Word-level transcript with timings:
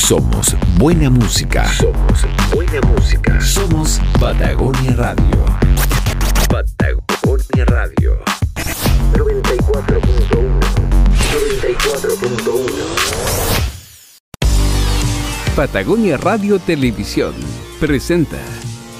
Somos 0.00 0.56
buena 0.76 1.08
música. 1.10 1.68
Somos 1.68 2.26
buena 2.52 2.80
música. 2.88 3.40
Somos 3.40 4.00
Patagonia 4.18 4.96
Radio. 4.96 5.46
Patagonia 6.48 7.64
Radio. 7.66 8.18
94.1. 9.12 10.60
94.1. 11.60 12.72
Patagonia 15.54 16.16
Radio 16.16 16.58
Televisión 16.58 17.34
presenta 17.78 18.38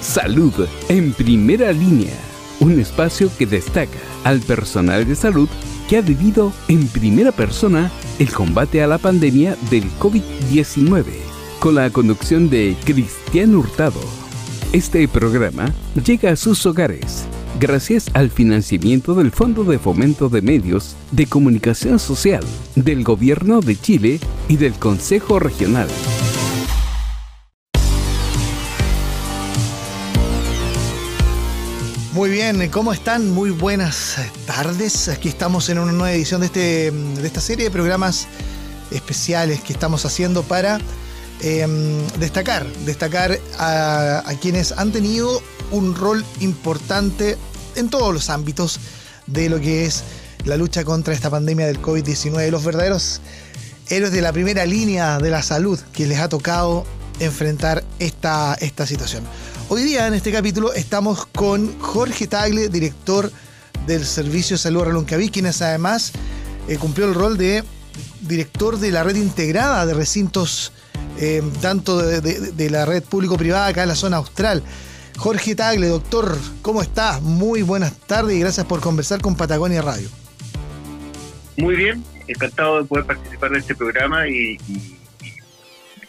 Salud 0.00 0.68
en 0.88 1.12
primera 1.12 1.72
línea, 1.72 2.14
un 2.60 2.78
espacio 2.78 3.28
que 3.36 3.46
destaca 3.46 3.98
al 4.22 4.38
personal 4.40 5.08
de 5.08 5.16
salud 5.16 5.48
que 5.90 5.96
ha 5.96 6.02
vivido 6.02 6.52
en 6.68 6.86
primera 6.86 7.32
persona 7.32 7.90
el 8.20 8.30
combate 8.30 8.80
a 8.80 8.86
la 8.86 8.98
pandemia 8.98 9.56
del 9.72 9.82
COVID-19, 9.98 11.02
con 11.58 11.74
la 11.74 11.90
conducción 11.90 12.48
de 12.48 12.76
Cristian 12.84 13.56
Hurtado. 13.56 14.00
Este 14.72 15.08
programa 15.08 15.74
llega 16.06 16.30
a 16.30 16.36
sus 16.36 16.64
hogares 16.64 17.26
gracias 17.58 18.08
al 18.14 18.30
financiamiento 18.30 19.16
del 19.16 19.32
Fondo 19.32 19.64
de 19.64 19.80
Fomento 19.80 20.28
de 20.28 20.42
Medios 20.42 20.94
de 21.10 21.26
Comunicación 21.26 21.98
Social 21.98 22.44
del 22.76 23.02
Gobierno 23.02 23.60
de 23.60 23.74
Chile 23.74 24.20
y 24.48 24.58
del 24.58 24.74
Consejo 24.74 25.40
Regional. 25.40 25.88
Muy 32.12 32.28
bien, 32.28 32.68
¿cómo 32.70 32.92
están? 32.92 33.30
Muy 33.30 33.50
buenas 33.50 34.16
tardes. 34.44 35.08
Aquí 35.08 35.28
estamos 35.28 35.68
en 35.68 35.78
una 35.78 35.92
nueva 35.92 36.12
edición 36.12 36.40
de, 36.40 36.46
este, 36.46 36.90
de 36.90 37.24
esta 37.24 37.40
serie 37.40 37.66
de 37.66 37.70
programas 37.70 38.26
especiales 38.90 39.60
que 39.60 39.72
estamos 39.72 40.04
haciendo 40.04 40.42
para 40.42 40.80
em, 41.40 42.04
destacar, 42.18 42.66
destacar 42.84 43.38
a, 43.60 44.24
quienes 44.40 44.72
han 44.72 44.90
tenido 44.90 45.40
un 45.70 45.94
rol 45.94 46.24
importante 46.40 47.38
en 47.76 47.88
todos 47.90 48.12
los 48.12 48.28
ámbitos 48.28 48.80
de 49.28 49.48
lo 49.48 49.60
que 49.60 49.86
es 49.86 50.02
la 50.44 50.56
lucha 50.56 50.82
contra 50.82 51.14
esta 51.14 51.30
pandemia 51.30 51.68
del 51.68 51.80
COVID-19, 51.80 52.50
los 52.50 52.64
verdaderos 52.64 53.20
héroes 53.88 54.10
de 54.10 54.20
la 54.20 54.32
primera 54.32 54.66
línea 54.66 55.18
de 55.18 55.30
la 55.30 55.44
salud 55.44 55.78
que 55.92 56.08
les 56.08 56.18
ha 56.18 56.28
tocado 56.28 56.84
enfrentar 57.20 57.84
esta, 58.00 58.54
esta 58.54 58.84
situación. 58.84 59.22
Hoy 59.72 59.84
día 59.84 60.08
en 60.08 60.14
este 60.14 60.32
capítulo 60.32 60.72
estamos 60.72 61.26
con 61.26 61.78
Jorge 61.78 62.26
Tagle, 62.26 62.68
director 62.70 63.30
del 63.86 64.04
Servicio 64.04 64.54
de 64.54 64.58
Salud 64.58 64.82
Reloncaví, 64.82 65.30
quien 65.30 65.46
además 65.46 66.12
eh, 66.66 66.76
cumplió 66.76 67.06
el 67.06 67.14
rol 67.14 67.38
de 67.38 67.62
director 68.20 68.78
de 68.78 68.90
la 68.90 69.04
red 69.04 69.14
integrada 69.14 69.86
de 69.86 69.94
recintos, 69.94 70.72
eh, 71.20 71.40
tanto 71.62 71.98
de, 71.98 72.68
la 72.70 72.84
red 72.84 73.04
público-privada 73.04 73.68
acá 73.68 73.82
en 73.82 73.90
la 73.90 73.94
zona 73.94 74.16
austral. 74.16 74.64
Jorge 75.16 75.54
Tagle, 75.54 75.86
doctor, 75.86 76.36
¿cómo 76.62 76.82
está? 76.82 77.20
Muy 77.20 77.62
buenas 77.62 77.96
tardes 77.96 78.34
y 78.36 78.40
gracias 78.40 78.66
por 78.66 78.80
conversar 78.80 79.20
con 79.20 79.36
Patagonia 79.36 79.82
Radio. 79.82 80.08
Muy 81.56 81.76
bien, 81.76 82.04
encantado 82.26 82.82
de 82.82 82.88
poder 82.88 83.06
participar 83.06 83.52
de 83.52 83.60
este 83.60 83.76
programa 83.76 84.26
y 84.26 84.58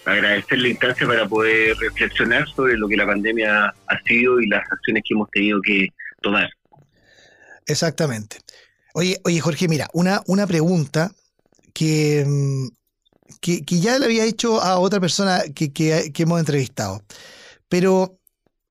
agradecer 0.05 0.59
la 0.59 0.69
instancia 0.69 1.07
para 1.07 1.27
poder 1.27 1.77
reflexionar 1.77 2.47
sobre 2.49 2.77
lo 2.77 2.87
que 2.87 2.97
la 2.97 3.05
pandemia 3.05 3.67
ha 3.67 4.01
sido 4.05 4.41
y 4.41 4.47
las 4.47 4.63
acciones 4.71 5.03
que 5.07 5.13
hemos 5.13 5.29
tenido 5.31 5.61
que 5.61 5.87
tomar. 6.21 6.49
Exactamente. 7.65 8.37
Oye, 8.93 9.19
oye 9.23 9.39
Jorge, 9.39 9.67
mira, 9.67 9.87
una, 9.93 10.21
una 10.25 10.47
pregunta 10.47 11.11
que, 11.73 12.25
que, 13.39 13.63
que 13.63 13.79
ya 13.79 13.97
le 13.99 14.05
había 14.05 14.25
hecho 14.25 14.61
a 14.61 14.79
otra 14.79 14.99
persona 14.99 15.43
que, 15.55 15.71
que, 15.71 16.11
hemos 16.17 16.39
entrevistado. 16.39 17.03
Pero 17.69 18.19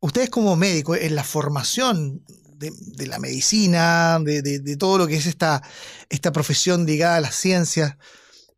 ustedes 0.00 0.30
como 0.30 0.56
médicos, 0.56 0.98
en 1.00 1.14
la 1.14 1.24
formación 1.24 2.22
de, 2.58 3.06
la 3.06 3.18
medicina, 3.18 4.18
de, 4.20 4.76
todo 4.76 4.98
lo 4.98 5.06
que 5.06 5.16
es 5.16 5.26
esta, 5.26 5.62
esta 6.10 6.32
profesión 6.32 6.84
ligada 6.84 7.16
a 7.16 7.20
las 7.20 7.34
ciencias, 7.34 7.96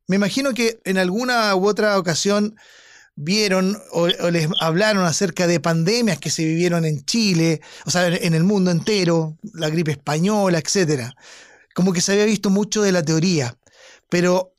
me 0.08 0.16
imagino 0.16 0.52
que 0.52 0.80
en 0.84 0.98
alguna 0.98 1.54
u 1.54 1.66
otra 1.66 1.98
ocasión 1.98 2.56
vieron 3.14 3.78
o, 3.92 4.08
les 4.08 4.48
hablaron 4.60 5.04
acerca 5.04 5.46
de 5.46 5.60
pandemias 5.60 6.18
que 6.18 6.30
se 6.30 6.44
vivieron 6.44 6.84
en 6.84 7.04
Chile, 7.04 7.60
o 7.84 7.90
sea, 7.90 8.08
en 8.08 8.34
el 8.34 8.44
mundo 8.44 8.70
entero, 8.70 9.38
la 9.54 9.68
gripe 9.68 9.92
española, 9.92 10.58
etcétera. 10.58 11.14
Como 11.74 11.92
que 11.92 12.00
se 12.00 12.12
había 12.12 12.24
visto 12.24 12.50
mucho 12.50 12.82
de 12.82 12.92
la 12.92 13.02
teoría. 13.02 13.56
Pero, 14.08 14.54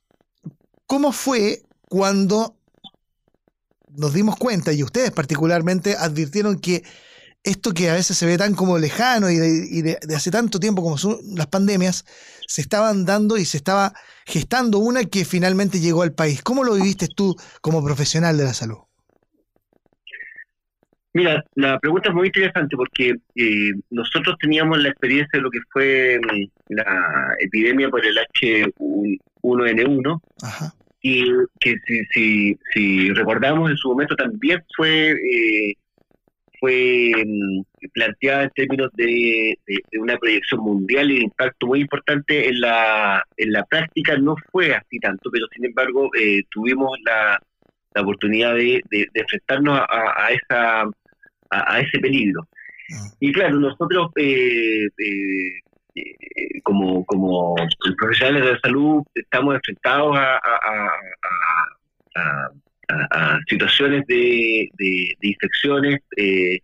¿cómo 0.87 1.11
fue 1.11 1.63
cuando 1.87 2.57
nos 3.95 4.13
dimos 4.13 4.35
cuenta, 4.37 4.73
y 4.73 4.83
ustedes 4.83 5.11
particularmente 5.11 5.95
advirtieron 5.95 6.59
que 6.59 6.83
esto 7.43 7.73
que 7.73 7.89
a 7.89 7.93
veces 7.93 8.17
se 8.17 8.25
ve 8.25 8.37
tan 8.37 8.55
como 8.55 8.77
lejano 8.77 9.29
y 9.29 9.37
de, 9.37 9.67
y 9.69 9.81
de 9.81 10.15
hace 10.15 10.31
tanto 10.31 10.59
tiempo 10.59 10.81
como 10.81 10.97
son 10.97 11.19
las 11.35 11.47
pandemias, 11.47 12.05
se 12.47 12.61
estaban 12.61 13.05
dando 13.05 13.37
y 13.37 13.45
se 13.45 13.57
estaba 13.57 13.93
gestando 14.25 14.79
una 14.79 15.05
que 15.05 15.25
finalmente 15.25 15.79
llegó 15.79 16.01
al 16.01 16.13
país. 16.13 16.43
¿Cómo 16.43 16.63
lo 16.63 16.75
viviste 16.75 17.07
tú 17.07 17.35
como 17.61 17.83
profesional 17.83 18.37
de 18.37 18.43
la 18.43 18.53
salud? 18.53 18.79
Mira, 21.13 21.43
la 21.53 21.79
pregunta 21.79 22.09
es 22.09 22.15
muy 22.15 22.27
interesante 22.27 22.75
porque 22.75 23.13
eh, 23.35 23.71
nosotros 23.91 24.35
teníamos 24.39 24.81
la 24.81 24.89
experiencia 24.89 25.37
de 25.37 25.41
lo 25.41 25.51
que 25.51 25.59
fue 25.71 26.19
la 26.69 27.35
epidemia 27.39 27.89
por 27.89 28.03
el 28.03 28.17
H1N1 28.17 30.21
Ajá. 30.41 30.73
y 31.03 31.25
que 31.59 31.75
si, 31.85 32.03
si, 32.05 32.57
si, 32.73 33.13
recordamos 33.13 33.69
en 33.69 33.77
su 33.77 33.89
momento 33.89 34.15
también 34.15 34.63
fue 34.75 35.11
eh, 35.11 35.75
fue 36.59 37.11
planteada 37.93 38.43
en 38.43 38.49
términos 38.51 38.89
de, 38.93 39.57
de, 39.65 39.79
de, 39.91 39.99
una 39.99 40.17
proyección 40.17 40.61
mundial 40.61 41.11
y 41.11 41.15
de 41.15 41.23
impacto 41.25 41.67
muy 41.67 41.81
importante 41.81 42.49
en 42.49 42.59
la, 42.59 43.23
en 43.37 43.51
la 43.51 43.63
práctica 43.65 44.17
no 44.17 44.35
fue 44.51 44.73
así 44.73 44.99
tanto, 44.99 45.29
pero 45.31 45.45
sin 45.53 45.65
embargo 45.65 46.09
eh, 46.19 46.41
tuvimos 46.49 46.97
la, 47.05 47.39
la 47.93 48.01
oportunidad 48.01 48.55
de, 48.55 48.81
de, 48.89 49.07
enfrentarnos 49.13 49.79
a, 49.79 50.25
a 50.25 50.31
esa, 50.31 50.81
a, 50.81 51.73
a, 51.75 51.79
ese 51.79 51.99
peligro. 51.99 52.47
Y 53.19 53.31
claro, 53.31 53.59
nosotros 53.59 54.11
eh, 54.17 54.87
eh, 54.97 56.61
como, 56.63 57.05
como 57.05 57.55
profesionales 57.97 58.43
de 58.43 58.51
la 58.53 58.59
salud 58.59 59.03
estamos 59.15 59.55
enfrentados 59.55 60.17
a, 60.17 60.39
a 63.11 63.39
situaciones 63.47 64.05
de, 64.07 64.69
de, 64.77 65.15
de 65.19 65.27
infecciones 65.27 65.99
eh, 66.17 66.59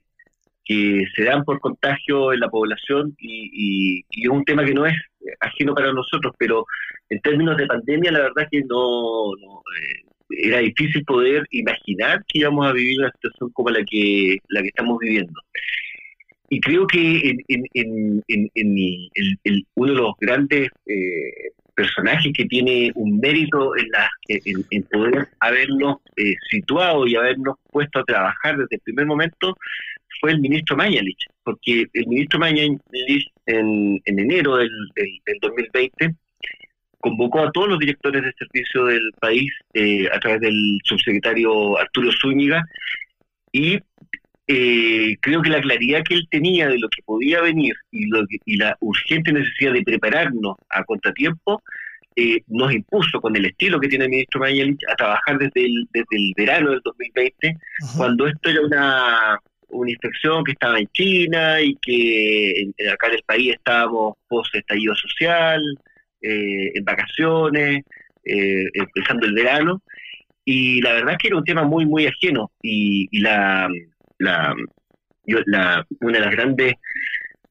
que 0.69 1.03
se 1.15 1.23
dan 1.23 1.43
por 1.43 1.59
contagio 1.59 2.31
en 2.31 2.41
la 2.41 2.47
población 2.47 3.15
y, 3.17 4.03
y, 4.11 4.23
es 4.23 4.29
un 4.29 4.45
tema 4.45 4.63
que 4.63 4.75
no 4.75 4.85
es 4.85 4.93
ajeno 5.39 5.73
para 5.73 5.91
nosotros, 5.91 6.31
pero 6.37 6.63
en 7.09 7.19
términos 7.21 7.57
de 7.57 7.65
pandemia 7.65 8.11
la 8.11 8.19
verdad 8.19 8.47
que 8.51 8.61
no, 8.61 9.33
no 9.41 9.63
eh, 9.81 10.05
era 10.29 10.59
difícil 10.59 11.03
poder 11.05 11.43
imaginar 11.49 12.23
que 12.27 12.39
íbamos 12.41 12.67
a 12.67 12.73
vivir 12.73 12.99
una 12.99 13.11
situación 13.13 13.49
como 13.51 13.71
la 13.71 13.83
que 13.83 14.37
la 14.49 14.61
que 14.61 14.67
estamos 14.67 14.99
viviendo. 14.99 15.33
Y 16.49 16.59
creo 16.59 16.85
que 16.85 16.99
en, 16.99 17.39
en, 17.47 18.23
en, 18.27 18.51
en 18.53 18.77
el, 19.15 19.39
el, 19.43 19.65
uno 19.73 19.93
de 19.93 19.99
los 19.99 20.13
grandes 20.19 20.69
eh, 20.85 21.51
personaje 21.79 22.33
que 22.33 22.45
tiene 22.45 22.91
un 22.95 23.19
mérito 23.19 23.75
en, 23.77 23.89
la, 23.91 24.09
en, 24.27 24.65
en 24.69 24.83
poder 24.83 25.29
habernos 25.39 25.97
eh, 26.17 26.35
situado 26.49 27.07
y 27.07 27.15
habernos 27.15 27.55
puesto 27.71 27.99
a 27.99 28.03
trabajar 28.03 28.57
desde 28.57 28.75
el 28.75 28.81
primer 28.81 29.05
momento 29.05 29.55
fue 30.19 30.31
el 30.31 30.41
ministro 30.41 30.75
Mañalich, 30.75 31.25
porque 31.43 31.85
el 31.93 32.07
ministro 32.07 32.37
Mañalich 32.37 32.81
en, 33.45 34.01
en 34.03 34.19
enero 34.19 34.57
del, 34.57 34.69
del, 34.93 35.09
del, 35.25 35.37
2020 35.41 36.15
convocó 36.99 37.39
a 37.39 37.51
todos 37.51 37.69
los 37.69 37.79
directores 37.79 38.23
de 38.23 38.33
servicio 38.33 38.85
del 38.85 39.11
país 39.21 39.49
eh, 39.73 40.09
a 40.11 40.19
través 40.19 40.41
del 40.41 40.77
subsecretario 40.83 41.77
Arturo 41.77 42.11
Zúñiga 42.11 42.61
y 43.53 43.79
eh, 44.51 45.15
creo 45.21 45.43
que 45.43 45.51
la 45.51 45.61
claridad 45.61 46.01
que 46.03 46.15
él 46.15 46.27
tenía 46.31 46.67
de 46.67 46.79
lo 46.79 46.89
que 46.89 47.03
podía 47.03 47.39
venir 47.39 47.75
y, 47.91 48.07
lo 48.07 48.25
que, 48.25 48.37
y 48.45 48.57
la 48.57 48.75
urgente 48.79 49.31
necesidad 49.31 49.73
de 49.73 49.83
prepararnos 49.83 50.57
a 50.71 50.83
contratiempo 50.85 51.61
eh, 52.15 52.41
nos 52.47 52.73
impuso 52.73 53.21
con 53.21 53.35
el 53.35 53.45
estilo 53.45 53.79
que 53.79 53.87
tiene 53.87 54.05
el 54.05 54.09
ministro 54.09 54.39
Mañalich 54.39 54.79
a 54.91 54.95
trabajar 54.95 55.37
desde 55.37 55.67
el, 55.67 55.87
desde 55.93 56.17
el 56.17 56.33
verano 56.35 56.71
del 56.71 56.81
2020, 56.83 57.57
Ajá. 57.83 57.97
cuando 57.97 58.25
esto 58.25 58.49
era 58.49 58.61
una, 58.61 59.39
una 59.69 59.91
infección 59.91 60.43
que 60.43 60.53
estaba 60.53 60.79
en 60.79 60.87
China 60.93 61.61
y 61.61 61.75
que 61.75 62.61
en, 62.61 62.73
acá 62.91 63.05
en 63.09 63.13
el 63.13 63.23
país 63.27 63.53
estábamos 63.53 64.15
post 64.27 64.55
estallido 64.55 64.95
social, 64.95 65.61
eh, 66.23 66.71
en 66.73 66.83
vacaciones, 66.83 67.83
eh, 68.25 68.65
empezando 68.73 69.27
el 69.27 69.33
verano, 69.33 69.83
y 70.43 70.81
la 70.81 70.93
verdad 70.93 71.11
es 71.11 71.17
que 71.19 71.27
era 71.27 71.37
un 71.37 71.45
tema 71.45 71.61
muy, 71.65 71.85
muy 71.85 72.07
ajeno, 72.07 72.51
y, 72.63 73.07
y 73.11 73.21
la 73.21 73.69
la, 74.19 74.55
yo, 75.25 75.39
la, 75.45 75.85
una 76.01 76.19
de 76.19 76.25
las 76.25 76.31
grandes 76.31 76.73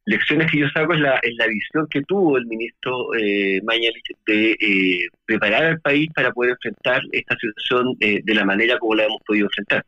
lecciones 0.05 0.51
que 0.51 0.61
yo 0.61 0.67
saco 0.75 0.95
es 0.95 1.01
la, 1.01 1.21
la 1.37 1.47
visión 1.47 1.87
que 1.91 2.03
tuvo 2.03 2.39
el 2.39 2.47
ministro 2.47 3.15
eh, 3.15 3.61
Mañalich 3.63 4.17
de 4.27 4.53
eh, 4.53 5.07
preparar 5.27 5.65
al 5.65 5.81
país 5.81 6.09
para 6.15 6.33
poder 6.33 6.53
enfrentar 6.53 7.03
esta 7.13 7.37
situación 7.37 7.95
eh, 8.01 8.21
de 8.25 8.35
la 8.35 8.45
manera 8.45 8.79
como 8.79 8.95
la 8.95 9.05
hemos 9.05 9.21
podido 9.27 9.47
enfrentar. 9.47 9.85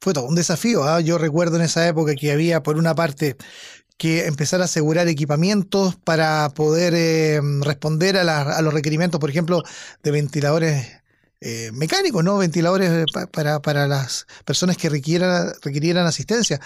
Fue 0.00 0.12
todo 0.12 0.26
un 0.26 0.34
desafío. 0.34 0.82
¿ah? 0.82 1.00
Yo 1.00 1.16
recuerdo 1.16 1.56
en 1.56 1.62
esa 1.62 1.86
época 1.86 2.16
que 2.16 2.32
había, 2.32 2.64
por 2.64 2.76
una 2.76 2.96
parte, 2.96 3.36
que 3.98 4.26
empezar 4.26 4.60
a 4.60 4.64
asegurar 4.64 5.06
equipamientos 5.06 5.96
para 5.96 6.50
poder 6.54 6.94
eh, 6.96 7.40
responder 7.64 8.16
a, 8.16 8.42
a, 8.42 8.62
los 8.62 8.74
requerimientos, 8.74 9.20
por 9.20 9.30
ejemplo, 9.30 9.62
de 10.02 10.10
ventiladores 10.10 11.05
eh, 11.40 11.70
mecánicos, 11.74 12.24
¿no? 12.24 12.38
Ventiladores 12.38 12.90
eh, 12.90 13.04
para, 13.30 13.60
para, 13.60 13.86
las 13.86 14.26
personas 14.46 14.78
que 14.78 14.88
requieran, 14.88 15.52
requirieran 15.62 16.06
asistencia. 16.06 16.60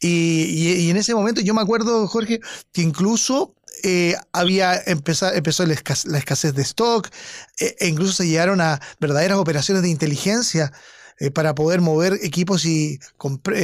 Y, 0.00 0.90
en 0.90 0.96
ese 0.96 1.14
momento 1.14 1.40
yo 1.40 1.54
me 1.54 1.60
acuerdo, 1.60 2.06
Jorge, 2.06 2.40
que 2.72 2.82
incluso 2.82 3.56
eh, 3.82 4.14
había 4.32 4.80
empezado, 4.86 5.34
empezó 5.34 5.66
la 5.66 5.74
escasez, 6.18 6.54
de 6.54 6.62
stock, 6.62 7.08
e 7.58 7.88
incluso 7.88 8.12
se 8.12 8.28
llegaron 8.28 8.60
a 8.60 8.80
verdaderas 9.00 9.38
operaciones 9.38 9.82
de 9.82 9.88
inteligencia 9.88 10.72
para 11.34 11.54
poder 11.54 11.80
mover 11.80 12.18
equipos 12.22 12.64
y, 12.64 12.98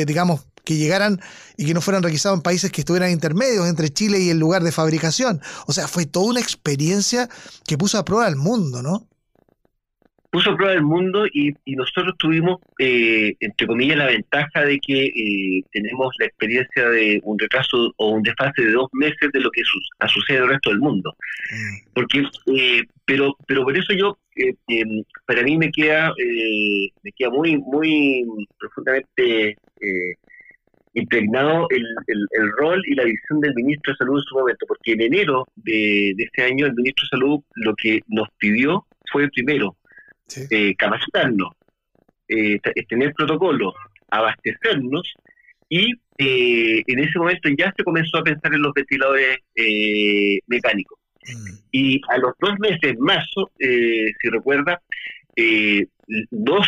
digamos, 0.07 0.41
que 0.65 0.77
llegaran 0.77 1.21
y 1.57 1.67
que 1.67 1.75
no 1.75 1.81
fueran 1.81 2.03
requisados 2.03 2.37
en 2.37 2.43
países 2.43 2.71
que 2.71 2.83
estuvieran 2.83 3.11
intermedios 3.11 3.67
entre 3.69 3.91
Chile 3.91 4.21
y 4.21 4.31
el 4.31 4.39
lugar 4.39 4.63
de 4.63 4.71
fabricación. 4.71 5.41
O 5.67 5.73
sea, 5.73 5.89
fue 5.89 6.05
toda 6.07 6.27
una 6.27 6.41
experiencia 6.41 7.29
que 7.67 7.79
puso 7.79 7.97
a 7.99 8.05
prueba 8.05 8.27
al 8.27 8.37
mundo, 8.37 8.83
¿no? 8.83 9.08
Puso 10.31 10.51
a 10.51 10.57
prueba 10.57 10.75
el 10.75 10.83
mundo 10.83 11.27
y, 11.33 11.55
nosotros 11.67 12.15
tuvimos, 12.19 12.59
eh, 12.79 13.35
entre 13.41 13.67
comillas, 13.67 13.97
la 13.97 14.07
ventaja 14.07 14.65
de 14.65 14.79
que 14.79 15.07
eh, 15.07 15.63
tenemos 15.73 16.15
la 16.19 16.27
experiencia 16.27 16.89
de 16.89 17.21
un 17.23 17.39
retraso 17.39 17.93
o 17.97 18.11
un 18.11 18.23
desfase 18.23 18.63
de 18.63 18.73
dos 18.73 18.89
meses 18.93 19.31
de 19.33 19.41
lo 19.41 19.51
que 19.51 19.63
ha 20.01 20.09
sucedido 20.09 20.45
en 20.45 20.49
el 20.49 20.55
resto 20.55 20.71
del 20.71 20.81
mundo. 20.81 21.15
Mm. 21.51 21.93
Porque, 21.95 22.25
eh, 22.55 22.83
pero, 23.05 23.37
pero 23.47 23.65
por 23.65 23.77
eso 23.77 23.93
yo, 23.95 24.19
em, 24.37 25.03
para 25.27 25.43
mí 25.43 25.57
me 25.57 25.71
queda, 25.71 26.13
me 27.03 27.13
queda 27.13 27.31
muy, 27.31 27.57
muy 27.59 28.25
profundamente 28.59 29.57
impregnado 30.95 31.69
el, 31.71 31.85
el, 32.07 32.51
rol 32.59 32.83
y 32.87 32.95
la 32.95 33.05
visión 33.05 33.41
del 33.41 33.55
ministro 33.55 33.93
de 33.93 33.99
Salud 33.99 34.19
en 34.19 34.25
su 34.25 34.35
momento, 34.35 34.67
porque 34.67 34.93
en 34.93 35.03
enero 35.03 35.47
de, 35.55 36.13
de 36.17 36.25
este 36.25 36.43
año 36.43 36.67
el 36.67 36.75
ministro 36.75 37.05
de 37.05 37.19
Salud 37.19 37.41
lo 37.55 37.75
que 37.77 38.01
nos 38.09 38.29
pidió 38.39 38.85
fue 39.13 39.29
primero 39.29 39.77
eh, 40.51 40.75
capacitarnos, 40.77 41.53
eh, 42.29 42.61
tener 42.89 43.15
protocolo, 43.15 43.73
abastecernos 44.11 45.15
y 45.69 45.93
eh, 46.19 46.83
en 46.87 46.99
ese 46.99 47.19
momento 47.19 47.49
ya 47.57 47.73
se 47.75 47.85
comenzó 47.85 48.19
a 48.19 48.23
pensar 48.23 48.53
en 48.53 48.63
los 48.63 48.75
ventiladores 48.75 49.39
eh, 49.55 50.39
mecánicos. 50.47 50.99
Mm. 51.27 51.55
Y 51.73 52.01
a 52.11 52.19
los 52.19 52.33
dos 52.39 52.59
meses, 52.59 52.99
marzo, 52.99 53.51
si 53.59 54.29
recuerda, 54.31 54.81
dos 56.31 56.67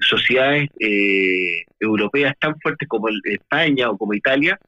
sociedades 0.00 0.68
europeas 1.78 2.34
tan 2.40 2.58
fuertes 2.60 2.88
como 2.88 3.08
España 3.24 3.90
o 3.90 3.96
como 3.96 4.14
Italia, 4.14 4.58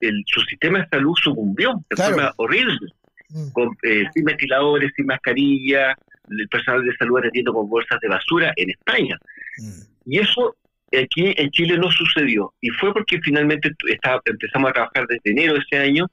el, 0.00 0.22
su 0.26 0.40
sistema 0.42 0.80
de 0.80 0.88
salud 0.88 1.14
sucumbió 1.20 1.82
de 1.88 1.96
forma 1.96 2.32
horrible, 2.36 2.92
mm. 3.30 3.50
con, 3.52 3.76
sin 4.12 4.24
ventiladores, 4.24 4.92
sin 4.94 5.06
mascarilla, 5.06 5.96
el 6.30 6.48
personal 6.48 6.84
de 6.84 6.96
salud 6.96 7.18
atendiendo 7.18 7.52
con 7.52 7.68
bolsas 7.68 7.98
de 8.00 8.08
basura 8.08 8.52
en 8.56 8.70
España. 8.70 9.18
Mm. 9.58 10.12
Y 10.12 10.18
eso 10.18 10.56
aquí 10.92 11.34
en 11.36 11.50
Chile 11.50 11.76
no 11.76 11.90
sucedió. 11.90 12.54
Y 12.60 12.70
fue 12.70 12.92
porque 12.92 13.20
finalmente 13.22 13.70
empezamos 14.24 14.70
a 14.70 14.72
trabajar 14.72 15.06
desde 15.06 15.30
enero 15.30 15.54
de 15.54 15.60
ese 15.60 15.78
año 15.78 16.06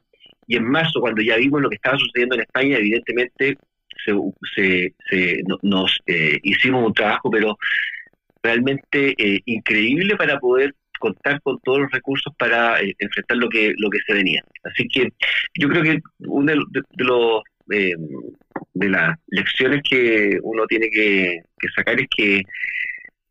y 0.48 0.58
en 0.58 0.70
marzo, 0.70 1.00
cuando 1.00 1.22
ya 1.22 1.38
vimos 1.38 1.62
lo 1.62 1.70
que 1.70 1.76
estaba 1.76 1.98
sucediendo 1.98 2.36
en 2.36 2.42
España, 2.42 2.78
evidentemente 2.78 3.58
se, 4.06 4.94
nos 5.64 5.98
eh, 6.06 6.38
hicimos 6.44 6.86
un 6.86 6.94
trabajo, 6.94 7.32
pero 7.32 7.58
realmente 8.44 9.16
eh, 9.18 9.42
increíble 9.46 10.16
para 10.16 10.40
poder 10.40 10.76
contar 11.00 11.42
con 11.42 11.60
todos 11.62 11.80
los 11.80 11.92
recursos 11.92 12.34
para 12.38 12.80
eh, 12.82 12.96
enfrentar 13.00 13.38
lo 13.38 13.50
que 13.50 13.74
lo 13.78 13.90
que 13.90 14.00
se 14.06 14.14
venía. 14.14 14.44
Así 14.64 14.88
que 14.88 15.10
yo 15.56 15.68
creo 15.70 15.84
que 15.84 16.00
uno 16.20 16.52
de 16.52 16.56
los 16.98 17.44
eh, 17.72 17.96
de 18.75 18.89
las 18.89 19.18
lecciones 19.27 19.81
que 19.89 20.38
uno 20.44 20.68
tiene 20.68 20.89
que, 20.89 21.42
sacar 21.75 22.00
es 22.00 22.07
que 22.16 22.44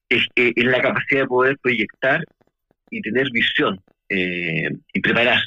es, 0.09 0.27
la 0.57 0.83
capacidad 0.83 1.21
de 1.21 1.27
poder 1.27 1.59
proyectar 1.59 2.25
y 2.91 3.01
tener 3.01 3.29
visión 3.31 3.81
eh, 4.09 4.69
y 4.93 5.01
prepararse. 5.01 5.45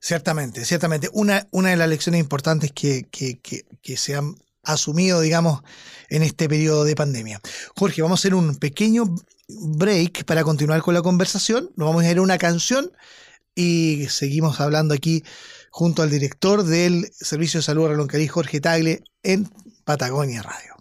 Ciertamente, 0.00 0.64
ciertamente. 0.64 1.08
Una, 1.12 1.46
una 1.50 1.70
de 1.70 1.76
las 1.76 1.88
lecciones 1.88 2.20
importantes 2.20 2.72
que, 2.72 3.04
que, 3.10 3.96
se 3.96 4.14
han 4.14 4.34
asumido, 4.62 5.20
digamos, 5.20 5.62
en 6.08 6.22
este 6.22 6.48
periodo 6.48 6.84
de 6.84 6.96
pandemia. 6.96 7.40
Jorge, 7.76 8.02
vamos 8.02 8.18
a 8.18 8.22
hacer 8.22 8.34
un 8.34 8.56
pequeño 8.58 9.04
break 9.48 10.24
para 10.24 10.42
continuar 10.42 10.80
con 10.80 10.94
la 10.94 11.02
conversación. 11.02 11.70
Nos 11.76 11.88
vamos 11.88 12.02
a 12.02 12.10
ir 12.10 12.18
a 12.18 12.22
una 12.22 12.38
canción 12.38 12.90
y 13.56 14.06
seguimos 14.10 14.60
hablando 14.60 14.94
aquí 14.94 15.24
junto 15.70 16.02
al 16.02 16.10
director 16.10 16.62
del 16.62 17.10
Servicio 17.18 17.58
de 17.58 17.64
Salud 17.64 17.88
Reloncarí, 17.88 18.28
Jorge 18.28 18.60
Tagle, 18.60 19.02
en 19.22 19.50
Patagonia 19.84 20.42
Radio. 20.42 20.74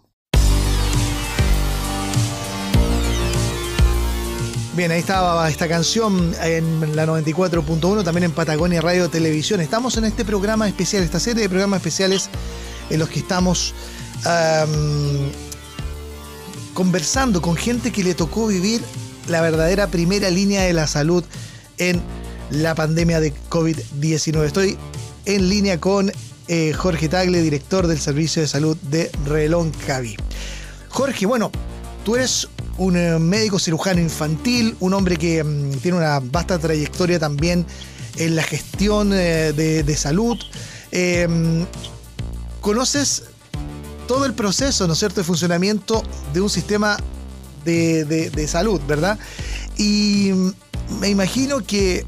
Bien, 4.75 4.92
ahí 4.92 5.00
estaba 5.00 5.50
esta 5.50 5.69
canción 5.69 6.36
en 6.44 6.95
la 6.98 7.06
94.1, 7.06 8.04
también 8.04 8.25
en 8.25 8.31
Patagonia 8.33 8.81
Radio 8.81 9.10
Televisión. 9.10 9.62
Estamos 9.62 9.95
en 9.95 10.04
este 10.04 10.25
programa 10.25 10.68
especial, 10.68 11.01
esta 11.01 11.22
serie 11.22 11.44
de 11.44 11.50
programas 11.50 11.77
especiales 11.77 12.30
en 12.89 13.00
los 13.00 13.07
que 13.07 13.19
estamos 13.19 13.74
conversando 16.74 17.42
con 17.42 17.56
gente 17.56 17.94
que 17.94 18.04
le 18.04 18.16
tocó 18.16 18.48
vivir 18.48 18.81
la 19.30 19.39
verdadera 19.39 19.88
primera 19.88 20.30
línea 20.30 20.63
de 20.63 20.74
la 20.74 20.88
salud 20.88 21.24
en 21.77 22.01
la 22.50 22.75
pandemia 22.75 23.19
de 23.19 23.33
COVID-19. 23.50 24.45
Estoy 24.45 24.77
en 25.25 25.50
línea 25.50 25.80
con 25.80 26.12
eh, 26.47 26.74
Jorge 26.74 27.09
Tagle, 27.09 27.42
director 27.42 27.88
del 27.88 28.00
Servicio 28.00 28.42
de 28.42 28.47
Salud 28.47 28.77
de 28.89 29.12
Relón 29.25 29.71
Cavi. 29.88 30.15
Jorge, 30.89 31.25
bueno, 31.25 31.51
tú 32.03 32.15
eres 32.15 32.47
un 32.77 32.97
eh, 32.97 33.18
médico 33.19 33.57
cirujano 33.57 34.00
infantil, 34.00 34.75
un 34.80 34.94
hombre 34.94 35.18
que 35.18 35.44
mm, 35.44 35.77
tiene 35.77 35.97
una 35.97 36.19
vasta 36.19 36.59
trayectoria 36.59 37.19
también 37.19 37.65
en 38.18 38.36
la 38.36 38.44
gestión 38.44 39.12
eh, 39.13 39.53
de, 39.53 39.98
salud. 39.98 40.38
Conoces 42.62 43.24
todo 44.07 44.25
el 44.25 44.33
proceso, 44.33 44.88
¿no 44.88 44.94
es 44.94 45.00
cierto?, 45.00 45.21
de 45.21 45.25
funcionamiento 45.25 46.03
de 46.33 46.41
un 46.41 46.50
sistema 46.50 46.98
de, 47.63 48.05
de 48.05 48.48
salud, 48.48 48.79
¿verdad? 48.88 49.17
Y 49.77 50.31
mm, 50.34 50.51
me 51.00 51.10
imagino 51.10 51.65
que 51.65 52.05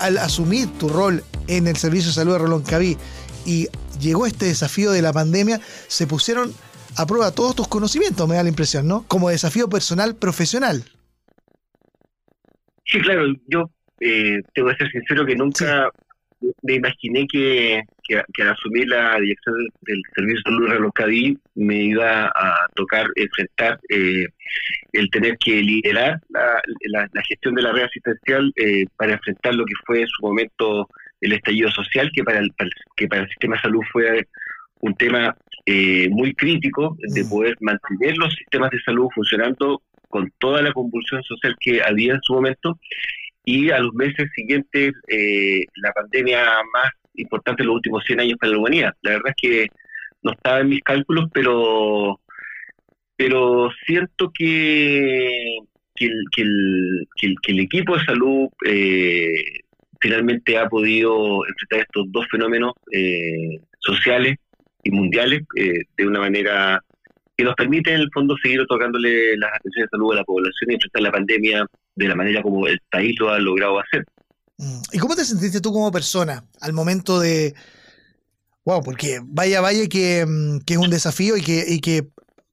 al 0.00 0.18
asumir 0.18 0.68
tu 0.78 0.88
rol 0.88 1.22
en 1.46 1.66
el 1.66 1.76
Servicio 1.76 2.08
de 2.08 2.14
Salud 2.14 2.32
de 2.32 2.38
Rolón 2.38 2.62
Caví 2.62 2.96
y 3.46 3.68
llegó 4.00 4.26
este 4.26 4.46
desafío 4.46 4.90
de 4.90 5.02
la 5.02 5.12
pandemia, 5.12 5.60
se 5.86 6.06
pusieron 6.06 6.52
a 6.96 7.06
prueba 7.06 7.30
todos 7.30 7.54
tus 7.54 7.68
conocimientos, 7.68 8.28
me 8.28 8.34
da 8.34 8.42
la 8.42 8.48
impresión, 8.48 8.88
¿no? 8.88 9.04
Como 9.06 9.30
desafío 9.30 9.68
personal, 9.68 10.16
profesional. 10.16 10.84
Sí, 12.86 13.00
claro, 13.00 13.26
yo 13.46 13.70
eh, 14.00 14.42
tengo 14.54 14.68
que 14.70 14.76
ser 14.76 14.90
sincero 14.90 15.24
que 15.24 15.36
nunca 15.36 15.90
me 16.62 16.74
imaginé 16.74 17.26
que, 17.26 17.82
al 18.40 18.48
asumir 18.48 18.88
la 18.88 19.18
dirección 19.20 19.54
del, 19.82 20.02
Servicio 20.14 20.38
de 20.38 20.50
Salud 20.50 20.68
de 20.68 20.74
Reloj 20.74 21.36
me 21.54 21.76
iba 21.82 22.26
a 22.26 22.66
tocar 22.74 23.06
enfrentar 23.16 23.78
eh, 23.88 24.26
el 24.92 25.10
tener 25.10 25.36
que 25.38 25.62
liderar 25.62 26.20
la, 26.30 27.22
gestión 27.28 27.54
de 27.54 27.62
la 27.62 27.72
red 27.72 27.84
asistencial 27.84 28.52
eh, 28.56 28.86
para 28.96 29.12
enfrentar 29.12 29.54
lo 29.54 29.64
que 29.64 29.74
fue 29.86 30.02
en 30.02 30.08
su 30.08 30.26
momento 30.26 30.88
el 31.20 31.32
estallido 31.32 31.70
social, 31.70 32.10
que 32.14 32.24
para 32.24 32.38
el, 32.38 32.50
que 32.96 33.06
para 33.06 33.22
el 33.22 33.28
sistema 33.28 33.56
de 33.56 33.62
salud 33.62 33.82
fue 33.92 34.26
un 34.80 34.94
tema 34.94 35.36
eh, 35.66 36.08
muy 36.10 36.34
crítico 36.34 36.96
de 36.98 37.22
mm. 37.22 37.28
poder 37.28 37.56
mantener 37.60 38.16
los 38.16 38.34
sistemas 38.34 38.70
de 38.70 38.80
salud 38.80 39.08
funcionando 39.14 39.82
con 40.08 40.32
toda 40.38 40.62
la 40.62 40.72
convulsión 40.72 41.22
social 41.22 41.54
que 41.60 41.82
había 41.82 42.14
en 42.14 42.22
su 42.22 42.32
momento 42.32 42.78
y 43.50 43.70
a 43.70 43.78
los 43.80 43.92
meses 43.94 44.28
siguientes 44.34 44.92
eh, 45.08 45.64
la 45.76 45.92
pandemia 45.92 46.44
más 46.72 46.90
importante 47.14 47.62
en 47.62 47.68
los 47.68 47.76
últimos 47.76 48.04
100 48.04 48.20
años 48.20 48.38
para 48.38 48.52
la 48.52 48.58
humanidad. 48.58 48.94
La 49.02 49.12
verdad 49.12 49.32
es 49.36 49.42
que 49.42 49.66
no 50.22 50.32
estaba 50.32 50.60
en 50.60 50.68
mis 50.68 50.82
cálculos, 50.82 51.28
pero 51.32 52.20
pero 53.16 53.68
siento 53.86 54.32
que, 54.32 55.58
que, 55.94 56.06
el, 56.06 56.24
que, 56.34 56.42
el, 56.42 57.34
que, 57.42 57.52
el, 57.52 57.60
equipo 57.60 57.94
de 57.94 58.04
salud 58.04 58.48
eh, 58.64 59.60
finalmente 60.00 60.56
ha 60.56 60.68
podido 60.68 61.44
enfrentar 61.46 61.80
estos 61.80 62.06
dos 62.12 62.26
fenómenos 62.30 62.72
eh, 62.92 63.60
sociales 63.80 64.36
y 64.84 64.90
mundiales 64.90 65.42
eh, 65.56 65.82
de 65.98 66.06
una 66.06 66.20
manera 66.20 66.80
que 67.36 67.44
nos 67.44 67.54
permite 67.56 67.92
en 67.92 68.00
el 68.00 68.10
fondo 68.14 68.36
seguir 68.42 68.60
otorgándole 68.60 69.36
las 69.36 69.50
atenciones 69.54 69.90
de 69.90 69.96
salud 69.98 70.12
a 70.12 70.16
la 70.16 70.24
población 70.24 70.70
y 70.70 70.74
enfrentar 70.74 71.02
la 71.02 71.12
pandemia 71.12 71.66
de 71.94 72.08
la 72.08 72.14
manera 72.14 72.42
como 72.42 72.66
el 72.66 72.80
país 72.90 73.14
lo 73.18 73.30
ha 73.30 73.38
logrado 73.38 73.80
hacer. 73.80 74.04
Mm. 74.58 74.80
¿Y 74.92 74.98
cómo 74.98 75.16
te 75.16 75.24
sentiste 75.24 75.60
tú 75.60 75.72
como 75.72 75.90
persona 75.90 76.44
al 76.60 76.72
momento 76.72 77.20
de... 77.20 77.54
Wow, 78.64 78.82
porque 78.82 79.20
vaya, 79.24 79.60
vaya 79.60 79.88
que, 79.88 80.24
mm, 80.26 80.60
que 80.60 80.74
es 80.74 80.78
un 80.78 80.90
desafío 80.90 81.36
y 81.36 81.42
que, 81.42 81.64
y 81.66 81.80
que 81.80 82.08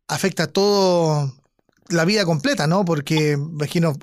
afecta 0.08 0.48
todo 0.48 1.34
la 1.90 2.06
vida 2.06 2.26
completa, 2.26 2.68
¿no? 2.68 2.86
Porque, 2.86 3.32
imagino, 3.32 3.94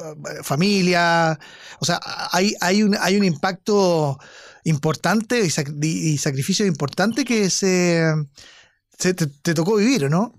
familia, 0.43 1.39
o 1.81 1.85
sea, 1.85 2.01
hay, 2.33 2.55
hay, 2.61 2.83
un, 2.83 2.97
hay 3.01 3.17
un 3.17 3.25
impacto 3.25 4.19
importante 4.65 5.41
y, 5.41 6.19
sacrificio 6.19 6.67
importante 6.67 7.25
que 7.25 7.51
se, 7.51 8.03
se 8.99 9.15
te, 9.15 9.55
tocó 9.55 9.77
vivir, 9.77 10.11
¿no? 10.11 10.35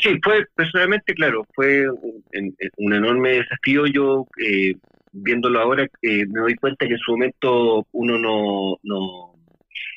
Sí, 0.00 0.18
fue 0.22 0.46
personalmente, 0.54 1.14
claro, 1.14 1.46
fue 1.54 1.86
un, 1.90 2.94
enorme 2.94 3.32
desafío. 3.32 3.86
Yo, 3.86 4.26
eh, 4.42 4.74
viéndolo 5.12 5.60
ahora, 5.60 5.86
eh, 6.02 6.26
me 6.26 6.40
doy 6.40 6.54
cuenta 6.54 6.86
que 6.86 6.94
en 6.94 6.98
su 6.98 7.12
momento 7.12 7.86
uno 7.92 8.18
no, 8.18 8.78
no, 8.82 9.34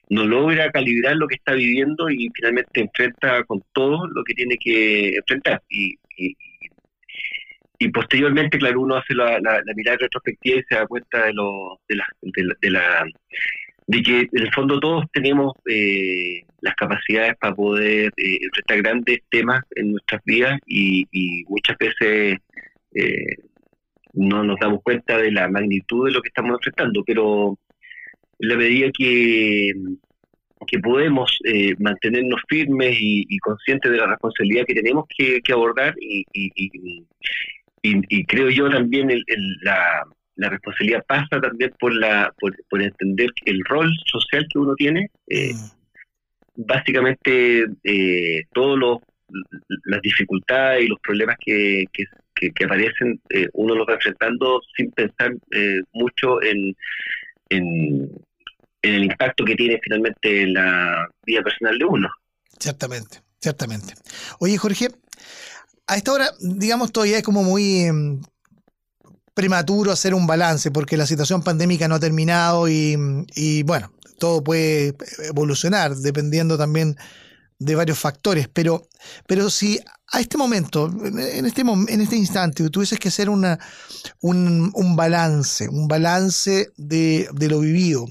no 0.10 0.26
logra 0.26 0.72
calibrar 0.72 1.16
lo 1.16 1.28
que 1.28 1.36
está 1.36 1.54
viviendo 1.54 2.10
y 2.10 2.30
finalmente 2.34 2.82
enfrenta 2.82 3.44
con 3.46 3.64
todo 3.72 4.08
lo 4.08 4.24
que 4.26 4.34
tiene 4.34 4.58
que 4.58 5.16
enfrentar. 5.16 5.62
Y, 5.70 5.96
y, 6.18 7.90
posteriormente, 7.90 8.58
claro, 8.58 8.82
uno 8.82 8.96
hace 8.96 9.14
la, 9.14 9.40
mirada 9.76 9.98
retrospectiva 10.02 10.60
y 10.60 10.64
se 10.64 10.76
da 10.76 10.88
cuenta 10.88 11.26
de, 11.26 11.34
lo, 11.34 11.80
de, 11.88 11.96
la, 11.96 12.08
de, 12.22 12.44
la, 12.44 12.56
de 12.62 12.70
que 13.88 14.20
en 14.20 14.28
el 14.32 14.54
fondo 14.54 14.80
todos 14.80 15.06
tenemos 15.12 15.54
eh, 15.70 16.44
las 16.62 16.76
capacidades 16.76 17.36
para 17.38 17.54
poder 17.54 18.12
eh, 18.18 18.38
enfrentar 18.42 18.82
grandes 18.82 19.20
temas 19.30 19.62
en 19.76 19.92
nuestras 19.92 20.22
vidas 20.26 20.60
y, 20.66 21.06
muchas 21.48 21.78
veces 21.78 22.40
eh, 22.96 23.36
no 24.14 24.44
nos 24.44 24.58
damos 24.60 24.82
cuenta 24.82 25.18
de 25.18 25.32
la 25.32 25.50
magnitud 25.50 26.06
de 26.06 26.14
lo 26.14 26.22
que 26.22 26.30
estamos 26.30 26.54
enfrentando, 26.54 27.04
pero 27.06 27.58
la 28.40 28.56
medida 28.56 28.90
que, 28.98 29.72
que 30.68 30.80
podemos 30.80 31.38
eh, 31.46 31.76
mantenernos 31.80 32.42
firmes 32.48 32.96
y, 33.00 33.38
conscientes 33.40 33.92
de 33.92 33.98
la 33.98 34.08
responsabilidad 34.08 34.66
que 34.66 34.76
tenemos 34.76 35.06
que, 35.18 35.42
abordar 35.52 35.96
y, 36.00 36.26
y, 36.32 38.26
creo 38.26 38.50
yo 38.50 38.70
también 38.70 39.10
la, 39.62 40.06
la, 40.36 40.50
responsabilidad 40.50 41.04
pasa 41.08 41.40
también 41.42 41.74
por, 41.80 41.94
la, 41.94 42.34
por, 42.40 42.82
entender 42.82 43.30
el 43.46 43.64
rol 43.66 43.92
social 44.06 44.46
que 44.52 44.60
uno 44.60 44.76
tiene. 44.76 45.10
Eh, 45.28 45.54
mm. 45.54 46.66
Básicamente, 46.66 47.66
eh, 47.84 48.44
todas 48.54 49.00
las 49.86 50.02
dificultades 50.02 50.84
y 50.84 50.88
los 50.88 51.00
problemas 51.00 51.36
que, 51.44 51.86
que, 51.92 52.06
que, 52.52 52.66
aparecen, 52.66 53.22
eh, 53.30 53.48
uno 53.54 53.76
los 53.76 53.88
va 53.88 53.94
enfrentando 53.94 54.62
sin 54.76 54.92
pensar 54.92 55.34
eh, 55.52 55.82
mucho 55.94 56.42
en, 56.42 56.76
en, 57.50 58.12
el 58.82 59.04
impacto 59.06 59.46
que 59.46 59.56
tiene 59.56 59.80
finalmente 59.82 60.42
en 60.42 60.54
la 60.54 61.08
vida 61.26 61.42
personal 61.42 61.78
de 61.78 61.86
uno. 61.86 62.10
Ciertamente, 62.60 63.22
ciertamente. 63.40 63.94
Oye, 64.40 64.58
Jorge, 64.58 64.90
a 65.88 65.96
esta 65.96 66.12
hora, 66.12 66.32
digamos, 66.42 66.92
todavía 66.92 67.18
es 67.18 67.24
como 67.24 67.44
muy 67.44 67.84
em, 67.84 68.22
prematuro 69.34 69.92
hacer 69.92 70.14
un 70.14 70.28
balance 70.28 70.72
porque 70.72 70.98
la 70.98 71.08
situación 71.08 71.42
pandémica 71.42 71.88
no 71.88 71.96
ha 71.96 72.00
terminado 72.00 72.68
y, 72.68 73.64
bueno, 73.64 73.92
todo 74.20 74.44
puede 74.44 74.96
evolucionar 75.24 75.96
dependiendo 75.96 76.58
también 76.58 76.96
de 77.60 77.76
varios 77.76 77.98
factores, 77.98 78.50
pero, 78.52 78.88
pero 79.26 79.50
si 79.50 79.80
a 80.12 80.20
este 80.20 80.38
momento, 80.38 80.88
en 80.88 81.46
este, 81.46 81.62
en 81.62 82.02
este 82.02 82.16
instante, 82.16 82.70
tuvieses 82.70 83.00
que 83.00 83.08
hacer 83.08 83.30
una, 83.30 83.58
un, 84.22 84.72
un 84.76 84.96
balance, 84.96 85.70
un 85.70 85.88
balance 85.88 86.72
de, 86.76 87.30
de, 87.32 87.48
lo 87.48 87.62
vivido, 87.62 88.06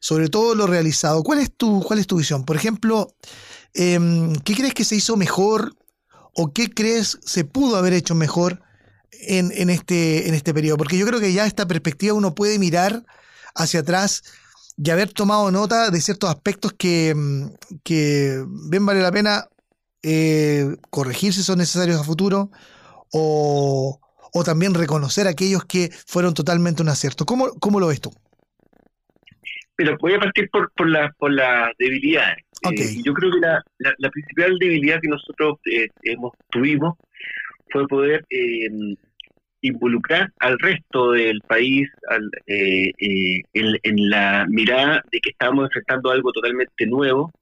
sobre 0.00 0.28
todo 0.28 0.54
lo 0.54 0.66
realizado, 0.66 1.22
¿cuál 1.22 1.38
es 1.38 1.50
tu, 1.56 1.80
cuál 1.82 1.98
es 1.98 2.06
tu 2.06 2.18
visión? 2.18 2.44
Por 2.44 2.56
ejemplo, 2.56 3.14
em, 3.72 4.34
¿qué 4.44 4.54
crees 4.54 4.74
que 4.74 4.84
se 4.84 4.96
hizo 4.96 5.16
mejor 5.16 5.74
o 6.34 6.52
qué 6.52 6.68
crees 6.70 7.18
se 7.24 7.44
pudo 7.44 7.76
haber 7.76 7.94
hecho 7.94 8.14
mejor 8.14 8.60
en, 9.12 9.50
en, 9.54 9.70
este, 9.70 10.28
en 10.28 10.34
este 10.34 10.54
periodo? 10.54 10.76
Porque 10.76 10.98
yo 10.98 11.06
creo 11.06 11.20
que 11.20 11.32
ya 11.32 11.46
esta 11.46 11.66
perspectiva 11.66 12.14
uno 12.14 12.34
puede 12.34 12.58
mirar 12.58 13.04
hacia 13.54 13.80
atrás 13.80 14.22
y 14.76 14.90
haber 14.90 15.12
tomado 15.12 15.50
nota 15.50 15.90
de 15.90 16.00
ciertos 16.00 16.30
aspectos 16.30 16.72
que, 16.72 17.14
mm, 17.14 17.46
que 17.84 18.44
bien 18.70 18.86
vale 18.86 19.00
la 19.00 19.12
pena 19.12 19.44
eh, 20.02 20.76
corregir 20.88 21.34
si 21.34 21.42
son 21.42 21.58
necesarios 21.58 22.00
a 22.00 22.04
futuro 22.04 22.50
o, 23.12 23.98
también 24.44 24.72
reconocer 24.72 25.26
aquellos 25.26 25.64
que 25.64 25.90
fueron 26.06 26.32
totalmente 26.32 26.80
un 26.82 26.88
acierto. 26.88 27.26
¿Cómo, 27.26 27.50
cómo 27.60 27.78
lo 27.78 27.88
ves 27.88 28.00
tú? 28.00 28.10
Pero 29.76 29.96
voy 30.00 30.14
a 30.14 30.18
partir 30.18 30.48
por, 30.50 30.72
por, 30.72 30.88
la, 30.88 31.12
por 31.18 31.32
las 31.32 31.70
debilidades. 31.78 32.44
Eh, 32.70 33.02
yo 33.04 33.12
creo 33.12 33.30
que 33.32 33.38
la, 33.40 33.62
la, 33.98 34.10
principal 34.10 34.58
debilidad 34.58 35.00
que 35.00 35.08
nosotros 35.08 35.58
eh, 35.70 35.88
hemos, 36.02 36.32
tuvimos 36.50 36.96
fue 37.70 37.86
poder 37.86 38.24
involucrar 39.62 40.32
al 40.38 40.58
resto 40.58 41.12
del 41.12 41.40
país 41.42 41.88
eh, 42.46 42.92
eh, 42.98 43.42
en, 43.52 44.10
la 44.10 44.46
mirada 44.48 45.04
de 45.10 45.20
que 45.20 45.30
estábamos 45.30 45.66
enfrentando 45.66 46.10
algo 46.10 46.32
totalmente 46.32 46.86
nuevo, 46.86 47.32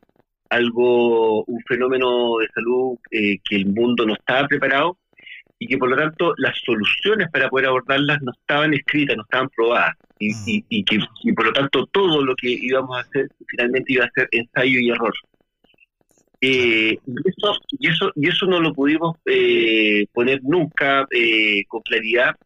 algo, 0.51 1.45
un 1.45 1.61
fenómeno 1.67 2.39
de 2.39 2.49
salud 2.55 2.99
eh, 3.11 3.39
que 3.49 3.57
el 3.57 3.67
mundo 3.67 4.07
no 4.07 4.15
estaba 4.15 4.49
preparado 4.49 4.99
y 5.59 5.67
que 5.67 5.77
por 5.77 5.91
lo 5.91 5.97
tanto 5.97 6.35
las 6.39 6.57
soluciones 6.65 7.29
para 7.31 7.49
poder 7.49 7.67
abordarlas 7.67 8.23
no 8.23 8.33
estaban 8.33 8.75
escritas, 8.75 9.17
no 9.17 9.23
estaban 9.25 9.49
probadas 9.55 9.95
y, 10.19 10.33
mm. 10.33 10.65
y 10.69 10.85
que 10.85 10.99
y 11.23 11.33
por 11.33 11.47
lo 11.47 11.53
tanto 11.53 11.87
todo 11.87 12.23
lo 12.23 12.35
que 12.37 12.51
íbamos 12.51 12.97
a 12.97 13.01
hacer 13.01 13.29
finalmente 13.49 13.93
iba 13.93 14.05
a 14.05 14.11
ser 14.15 14.29
ensayo 14.33 14.79
y 14.79 14.91
error. 14.91 15.15
Eh, 16.41 16.97
y, 17.05 17.29
eso, 17.29 17.53
y, 17.79 17.89
eso, 17.89 18.13
y 18.15 18.29
eso 18.29 18.47
no 18.47 18.61
lo 18.61 18.73
pudimos 18.73 19.17
eh, 19.27 20.07
poner 20.13 20.41
nunca 20.43 21.07
eh, 21.11 21.65
con 21.67 21.81
claridad. 21.83 22.37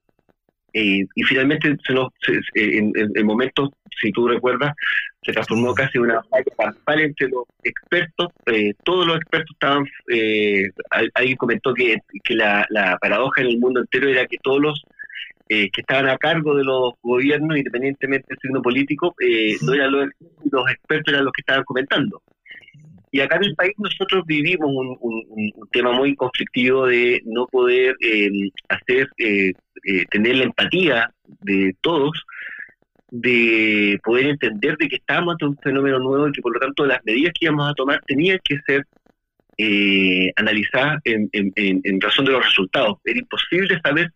y 0.72 1.22
finalmente, 1.24 1.76
se 1.86 1.92
nos, 1.92 2.08
en, 2.54 2.92
en, 2.96 3.26
momentos, 3.26 3.70
si 4.00 4.10
tú 4.10 4.26
recuerdas, 4.26 4.74
se 5.22 5.32
transformó 5.32 5.74
casi 5.74 5.98
en 5.98 6.04
una 6.04 6.22
campal 6.56 7.00
entre 7.00 7.28
los 7.28 7.44
expertos. 7.62 8.28
todos 8.82 9.06
los 9.06 9.16
expertos 9.16 9.50
estaban. 9.52 9.84
alguien 11.14 11.36
comentó 11.36 11.74
que, 11.74 11.98
que 12.24 12.34
la, 12.34 12.66
la, 12.70 12.96
paradoja 12.98 13.42
en 13.42 13.48
el 13.48 13.58
mundo 13.58 13.80
entero 13.80 14.08
era 14.08 14.26
que 14.26 14.38
todos 14.42 14.60
los 14.60 14.82
que 15.48 15.70
estaban 15.76 16.08
a 16.08 16.16
cargo 16.16 16.54
de 16.54 16.64
los 16.64 16.94
gobiernos, 17.02 17.58
independientemente 17.58 18.26
del 18.30 18.38
signo 18.38 18.62
político, 18.62 19.14
no 19.60 19.74
eran 19.74 19.92
los, 19.92 20.08
los 20.50 20.70
expertos, 20.70 21.12
eran 21.12 21.26
los 21.26 21.32
que 21.34 21.42
estaban 21.42 21.64
comentando. 21.64 22.22
Y 23.12 23.20
acá 23.20 23.36
en 23.36 23.44
el 23.44 23.54
país 23.54 23.74
nosotros 23.76 24.24
vivimos 24.26 24.70
un, 25.00 25.52
tema 25.70 25.92
muy 25.92 26.16
conflictivo 26.16 26.86
de 26.86 27.20
no 27.26 27.46
poder 27.46 27.94
em, 28.00 28.50
hacer, 28.70 29.06
eh, 29.18 29.52
eh, 29.84 30.06
tener 30.10 30.36
la 30.36 30.44
empatía 30.44 31.12
de 31.42 31.76
todos, 31.82 32.24
de 33.10 34.00
poder 34.02 34.28
entender 34.28 34.78
de 34.78 34.88
que 34.88 34.96
estábamos 34.96 35.34
ante 35.34 35.44
un 35.44 35.58
fenómeno 35.58 35.98
nuevo 35.98 36.26
y 36.26 36.32
que 36.32 36.40
por 36.40 36.54
lo 36.54 36.60
tanto 36.60 36.86
las 36.86 37.04
medidas 37.04 37.34
que 37.38 37.44
íbamos 37.44 37.70
a 37.70 37.74
tomar 37.74 38.02
tenían 38.06 38.40
que 38.42 38.58
ser 38.66 38.86
eh, 39.58 40.32
analizadas 40.36 41.02
en, 41.04 41.28
en 41.32 42.00
razón 42.00 42.24
de 42.24 42.32
los 42.32 42.42
resultados. 42.42 42.96
Era 43.04 43.18
imposible 43.18 43.78
saber 43.84 44.10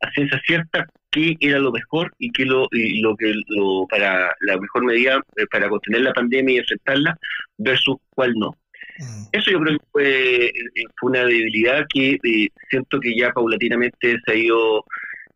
a 0.00 0.10
ciencia 0.10 0.40
cierta 0.44 0.88
qué 1.14 1.36
era 1.40 1.58
lo 1.58 1.70
mejor 1.70 2.12
y 2.18 2.30
qué 2.32 2.44
lo, 2.44 2.66
y 2.72 3.00
lo 3.00 3.16
que 3.16 3.32
lo, 3.48 3.86
para 3.88 4.34
la 4.40 4.58
mejor 4.58 4.84
medida 4.84 5.20
eh, 5.36 5.46
para 5.50 5.68
contener 5.68 6.02
la 6.02 6.12
pandemia 6.12 6.56
y 6.56 6.58
enfrentarla 6.58 7.16
versus 7.56 7.96
cuál 8.10 8.34
no. 8.34 8.50
Mm. 8.98 9.24
Eso 9.32 9.50
yo 9.52 9.60
creo 9.60 9.78
que 9.78 9.84
fue, 9.92 10.46
eh, 10.46 10.52
fue 10.98 11.10
una 11.10 11.24
debilidad 11.24 11.86
que 11.92 12.18
eh, 12.22 12.48
siento 12.68 13.00
que 13.00 13.16
ya 13.16 13.30
paulatinamente 13.30 14.18
se 14.24 14.32
ha 14.32 14.34
ido 14.34 14.84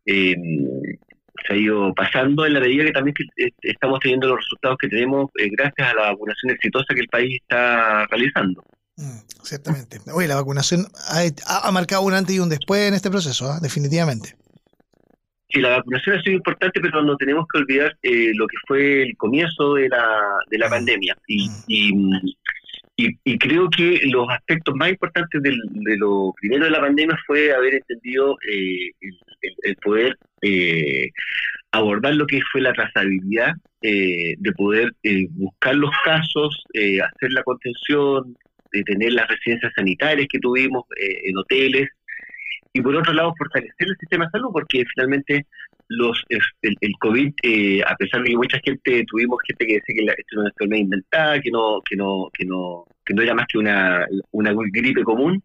se 0.05 1.53
ha 1.53 1.55
ido 1.55 1.93
pasando 1.93 2.47
en 2.47 2.53
la 2.53 2.59
medida 2.59 2.83
que 2.83 2.91
también 2.91 3.15
estamos 3.61 3.99
teniendo 3.99 4.27
los 4.27 4.37
resultados 4.37 4.77
que 4.79 4.87
tenemos 4.87 5.29
gracias 5.35 5.87
a 5.87 5.93
la 5.93 6.11
vacunación 6.11 6.51
exitosa 6.51 6.95
que 6.95 7.01
el 7.01 7.07
país 7.07 7.37
está 7.39 8.07
realizando. 8.07 8.63
Mm, 8.97 9.19
ciertamente. 9.43 9.99
Oye, 10.11 10.27
la 10.27 10.35
vacunación 10.35 10.87
ha, 11.45 11.71
marcado 11.71 12.01
un 12.01 12.15
antes 12.15 12.35
y 12.35 12.39
un 12.39 12.49
después 12.49 12.87
en 12.87 12.95
este 12.95 13.11
proceso, 13.11 13.51
¿ah? 13.51 13.59
definitivamente. 13.61 14.35
Sí, 15.51 15.61
la 15.61 15.77
vacunación 15.77 16.17
ha 16.17 16.21
sido 16.21 16.35
importante, 16.35 16.79
pero 16.79 17.01
no 17.01 17.17
tenemos 17.17 17.47
que 17.47 17.57
olvidar 17.57 17.97
eh, 18.03 18.31
lo 18.35 18.47
que 18.47 18.57
fue 18.67 19.01
el 19.01 19.17
comienzo 19.17 19.73
de 19.73 19.89
la, 19.89 20.37
de 20.47 20.57
la 20.59 20.69
pandemia. 20.69 21.17
Y, 21.27 21.49
mm. 21.91 22.19
y, 22.95 23.07
y, 23.23 23.37
creo 23.39 23.67
que 23.69 23.99
los 24.11 24.29
aspectos 24.29 24.75
más 24.75 24.89
importantes 24.89 25.41
de 25.41 25.97
lo 25.97 26.33
primero 26.39 26.65
de 26.65 26.71
la 26.71 26.81
pandemia 26.81 27.17
fue 27.25 27.51
haber 27.51 27.75
entendido 27.75 28.37
eh, 28.47 28.91
el, 29.63 29.75
poder 29.77 30.15
eh, 30.43 31.09
abordar 31.71 32.13
lo 32.13 32.27
que 32.27 32.41
fue 32.51 32.61
la 32.61 32.73
trazabilidad, 32.73 33.53
de 33.81 34.51
poder 34.55 34.93
buscar 35.31 35.73
los 35.73 35.91
casos, 36.03 36.63
hacer 36.75 37.31
la 37.31 37.43
contención, 37.43 38.37
de 38.71 38.83
tener 38.83 39.13
las 39.13 39.27
residencias 39.27 39.71
sanitarias 39.73 40.27
que 40.29 40.39
tuvimos 40.39 40.83
en 40.97 41.37
hoteles, 41.37 41.89
y 42.73 42.81
por 42.81 42.95
otro 42.95 43.13
lado 43.13 43.33
fortalecer 43.37 43.87
el 43.87 43.97
sistema 43.97 44.25
de 44.25 44.31
salud, 44.31 44.49
porque 44.51 44.83
finalmente 44.93 45.45
los 45.89 46.23
el, 46.29 46.91
COVID, 46.99 47.33
eh, 47.41 47.81
a 47.85 47.95
pesar 47.95 48.21
de 48.21 48.29
que 48.29 48.37
mucha 48.37 48.59
gente, 48.63 49.03
tuvimos 49.07 49.39
gente 49.47 49.65
que 49.65 49.73
decía 49.73 49.95
que 49.95 50.05
la, 50.05 50.11
esto 50.13 50.33
era 50.33 50.41
una 50.41 50.49
enfermedad 50.49 50.81
inventada, 50.83 51.41
que 51.41 51.49
no, 51.51 51.81
que 51.81 51.95
no, 51.95 52.29
que 52.31 52.45
no, 52.45 52.85
que 53.03 53.13
no 53.15 53.21
era 53.23 53.33
más 53.33 53.47
que 53.47 53.57
una, 53.57 54.05
una 54.31 54.53
gripe 54.71 55.03
común, 55.03 55.43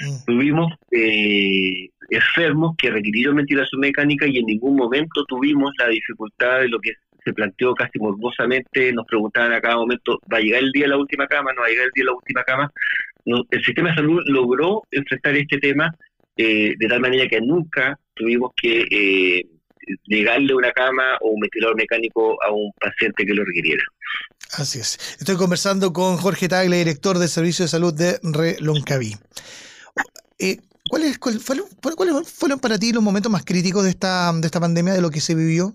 mm. 0.00 0.24
tuvimos 0.26 0.72
eh, 0.92 1.88
enfermos 2.08 2.76
que 2.76 2.90
requirieron 2.90 3.36
ventilación 3.36 3.80
mecánica 3.80 4.26
y 4.28 4.38
en 4.38 4.46
ningún 4.46 4.76
momento 4.76 5.24
tuvimos 5.24 5.72
la 5.78 5.88
dificultad 5.88 6.60
de 6.60 6.68
lo 6.68 6.78
que 6.78 6.92
se 7.24 7.32
planteó 7.32 7.74
casi 7.74 7.98
morbosamente, 7.98 8.92
nos 8.92 9.06
preguntaban 9.06 9.52
a 9.52 9.60
cada 9.60 9.76
momento, 9.76 10.20
¿va 10.32 10.38
a 10.38 10.40
llegar 10.40 10.62
el 10.62 10.72
día 10.72 10.84
de 10.84 10.90
la 10.90 10.96
última 10.96 11.26
cama? 11.26 11.52
¿No 11.52 11.62
va 11.62 11.66
a 11.66 11.70
llegar 11.70 11.86
el 11.86 11.92
día 11.94 12.04
de 12.04 12.10
la 12.10 12.16
última 12.16 12.44
cama? 12.44 12.72
el 13.50 13.64
sistema 13.64 13.90
de 13.90 13.96
salud 13.96 14.22
logró 14.26 14.82
enfrentar 14.90 15.36
este 15.36 15.58
tema 15.58 15.94
eh, 16.36 16.74
de 16.78 16.88
tal 16.88 17.00
manera 17.00 17.28
que 17.28 17.40
nunca 17.40 17.98
tuvimos 18.14 18.52
que 18.56 18.84
eh, 18.90 19.46
negarle 20.06 20.54
una 20.54 20.72
cama 20.72 21.16
o 21.20 21.30
un 21.30 21.40
ventilador 21.40 21.76
mecánico 21.76 22.42
a 22.42 22.52
un 22.52 22.70
paciente 22.80 23.24
que 23.24 23.34
lo 23.34 23.44
requiriera. 23.44 23.82
Así 24.52 24.80
es. 24.80 25.16
Estoy 25.18 25.36
conversando 25.36 25.92
con 25.92 26.16
Jorge 26.16 26.48
Tagle, 26.48 26.78
director 26.78 27.18
del 27.18 27.28
Servicio 27.28 27.64
de 27.64 27.68
Salud 27.68 27.94
de 27.94 28.18
Reloncaví. 28.22 29.14
Eh, 30.38 30.58
¿Cuáles 30.88 31.18
fueron, 31.18 31.66
fueron 32.24 32.58
para 32.58 32.78
ti 32.78 32.92
los 32.92 33.02
momentos 33.02 33.30
más 33.30 33.44
críticos 33.44 33.84
de 33.84 33.90
esta, 33.90 34.32
de 34.32 34.46
esta 34.46 34.58
pandemia, 34.58 34.94
de 34.94 35.00
lo 35.00 35.10
que 35.10 35.20
se 35.20 35.34
vivió? 35.34 35.72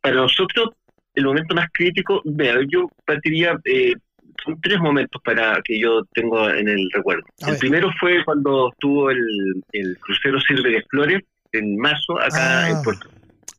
Para 0.00 0.16
nosotros, 0.16 0.70
el 1.14 1.24
momento 1.24 1.54
más 1.54 1.68
crítico, 1.72 2.20
vea, 2.24 2.56
yo 2.68 2.90
partiría 3.04 3.58
eh, 3.64 3.94
son 4.46 4.60
tres 4.60 4.78
momentos 4.78 5.20
para 5.22 5.60
que 5.62 5.78
yo 5.78 6.02
tengo 6.14 6.48
en 6.48 6.68
el 6.68 6.88
recuerdo. 6.92 7.24
el 7.46 7.58
primero 7.58 7.90
fue 8.00 8.24
cuando 8.24 8.70
estuvo 8.70 9.10
el, 9.10 9.98
crucero 10.00 10.40
Silver 10.40 10.74
Explorer 10.76 11.24
en 11.52 11.76
marzo 11.76 12.18
acá 12.20 12.70
en 12.70 12.76
ah, 12.76 12.82
Puerto. 12.82 13.08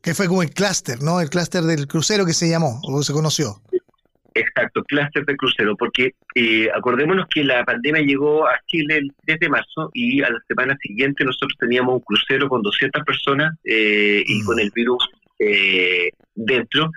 Que 0.02 0.14
fue 0.14 0.26
como 0.26 0.42
el 0.42 0.50
clúster, 0.50 1.02
¿no? 1.02 1.20
El 1.20 1.28
clúster 1.28 1.62
del 1.62 1.86
crucero 1.86 2.24
que 2.24 2.32
se 2.32 2.48
llamó 2.48 2.80
o 2.82 3.02
se 3.02 3.12
conoció. 3.12 3.60
Exacto, 4.34 4.84
clúster 4.84 5.24
del 5.24 5.36
crucero, 5.36 5.76
porque 5.76 6.14
eh, 6.34 6.68
acordémonos 6.74 7.26
que 7.28 7.42
la 7.42 7.64
pandemia 7.64 8.02
llegó 8.02 8.46
a 8.46 8.60
Chile 8.66 8.98
el 8.98 9.12
10 9.26 9.40
de 9.40 9.48
marzo 9.48 9.90
y 9.92 10.22
a 10.22 10.30
la 10.30 10.38
semana 10.46 10.76
siguiente 10.80 11.24
nosotros 11.24 11.56
teníamos 11.58 11.94
un 11.94 12.00
crucero 12.00 12.48
con 12.48 12.62
200 12.62 13.02
personas 13.04 13.54
eh, 13.64 14.22
y 14.24 14.42
mm. 14.42 14.46
con 14.46 14.60
el 14.60 14.70
virus 14.72 15.08
eh, 15.40 16.10
dentro, 16.34 16.90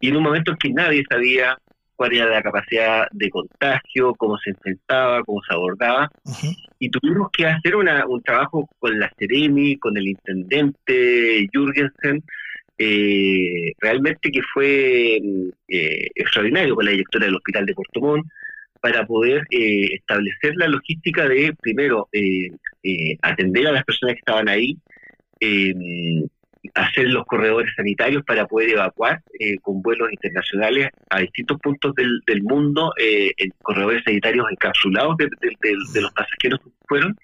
y 0.00 0.08
en 0.08 0.16
un 0.16 0.22
momento 0.24 0.52
en 0.52 0.56
que 0.56 0.70
nadie 0.70 1.04
sabía 1.08 1.56
cuál 2.02 2.14
era 2.14 2.26
la 2.26 2.42
capacidad 2.42 3.06
de 3.12 3.30
contagio, 3.30 4.12
cómo 4.16 4.36
se 4.38 4.50
enfrentaba, 4.50 5.22
cómo 5.22 5.40
se 5.46 5.54
abordaba. 5.54 6.10
Y 6.80 6.90
tuvimos 6.90 7.30
que 7.30 7.46
hacer 7.46 7.76
un 7.76 8.22
trabajo 8.24 8.68
con 8.80 8.98
la 8.98 9.08
Ceremi, 9.16 9.76
con 9.78 9.96
el 9.96 10.08
intendente 10.08 11.46
Jürgensen, 11.52 12.24
eh, 12.76 13.72
realmente 13.78 14.32
que 14.32 14.40
fue 14.52 15.20
eh, 15.68 16.08
extraordinario 16.16 16.74
con 16.74 16.86
la 16.86 16.90
directora 16.90 17.26
del 17.26 17.36
Hospital 17.36 17.66
de 17.66 17.74
Puerto 17.74 18.00
Montt, 18.00 18.26
para 18.80 19.06
poder 19.06 19.44
eh, 19.52 19.94
establecer 19.94 20.56
la 20.56 20.66
logística 20.66 21.28
de, 21.28 21.54
primero, 21.62 22.08
atender 23.22 23.68
a 23.68 23.72
las 23.72 23.84
personas 23.84 24.16
que 24.16 24.18
estaban 24.18 24.48
ahí, 24.48 24.76
hacer 26.74 27.08
los 27.08 27.24
corredores 27.26 27.72
sanitarios 27.76 28.22
para 28.24 28.46
poder 28.46 28.70
evacuar 28.70 29.20
eh, 29.38 29.58
con 29.58 29.82
vuelos 29.82 30.12
internacionales 30.12 30.88
a 31.10 31.20
distintos 31.20 31.58
puntos 31.60 31.92
del, 31.94 32.42
mundo 32.42 32.92
eh, 32.98 33.32
en 33.36 33.50
corredores 33.62 34.02
sanitarios 34.04 34.46
encapsulados 34.50 35.16
de, 35.16 35.28
los 36.00 36.12
pasajeros 36.12 36.60
que 36.60 36.70
fueron. 36.86 37.16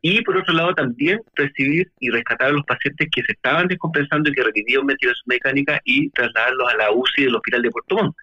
Y 0.00 0.22
por 0.22 0.36
otro 0.36 0.54
lado 0.54 0.74
también 0.74 1.20
recibir 1.34 1.90
y 1.98 2.10
rescatar 2.10 2.48
a 2.48 2.52
los 2.52 2.64
pacientes 2.64 3.08
que 3.10 3.22
se 3.22 3.32
estaban 3.32 3.66
descompensando 3.66 4.30
y 4.30 4.32
que 4.32 4.44
requerían 4.44 4.86
ventilación 4.86 5.24
mecánica 5.26 5.80
y 5.84 6.08
trasladarlos 6.10 6.72
a 6.72 6.76
la 6.76 6.92
UCI 6.92 7.24
del 7.24 7.36
Hospital 7.36 7.62
de 7.62 7.70
Puerto 7.70 7.96
Montt. 7.96 8.16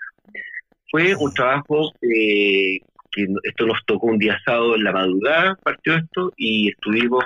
Fue 0.89 1.15
un 1.15 1.33
trabajo 1.33 1.91
eh, 2.01 2.79
que 3.11 3.27
esto 3.43 3.65
nos 3.65 3.83
tocó 3.85 4.07
un 4.07 4.17
día 4.17 4.39
sábado 4.45 4.75
en 4.75 4.83
la 4.83 4.93
madrugada, 4.93 5.57
partió 5.63 5.95
esto, 5.95 6.31
y 6.37 6.69
estuvimos 6.69 7.23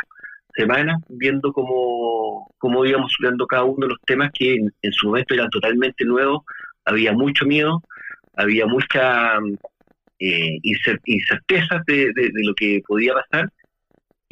semanas 0.59 0.97
viendo 1.07 1.53
cómo, 1.53 2.53
cómo 2.57 2.85
íbamos 2.85 3.11
subiendo 3.13 3.47
cada 3.47 3.63
uno 3.63 3.85
de 3.85 3.93
los 3.93 4.01
temas 4.05 4.29
que 4.33 4.55
en, 4.55 4.91
su 4.91 5.07
momento 5.07 5.33
eran 5.33 5.49
totalmente 5.49 6.03
nuevos, 6.05 6.43
había 6.85 7.13
mucho 7.13 7.45
miedo, 7.45 7.81
había 8.35 8.65
mucha 8.65 9.37
eh, 10.19 10.57
incerteza 11.05 11.81
de, 11.87 12.11
lo 12.43 12.53
que 12.55 12.81
podía 12.85 13.13
pasar. 13.13 13.49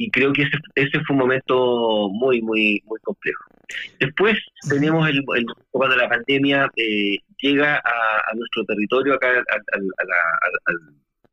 Y 0.00 0.10
creo 0.10 0.32
que 0.32 0.42
ese, 0.42 0.56
ese 0.76 1.00
fue 1.04 1.14
un 1.14 1.22
momento 1.22 2.08
muy, 2.10 2.40
muy, 2.40 2.80
muy 2.84 3.00
complejo. 3.00 3.44
Después 3.98 4.38
tenemos 4.68 5.08
el, 5.08 5.24
el 5.36 5.46
cuando 5.70 5.96
la 5.96 6.08
pandemia 6.08 6.70
eh, 6.76 7.18
llega 7.42 7.78
a, 7.78 8.34
nuestro 8.36 8.64
territorio, 8.64 9.14
acá 9.14 9.42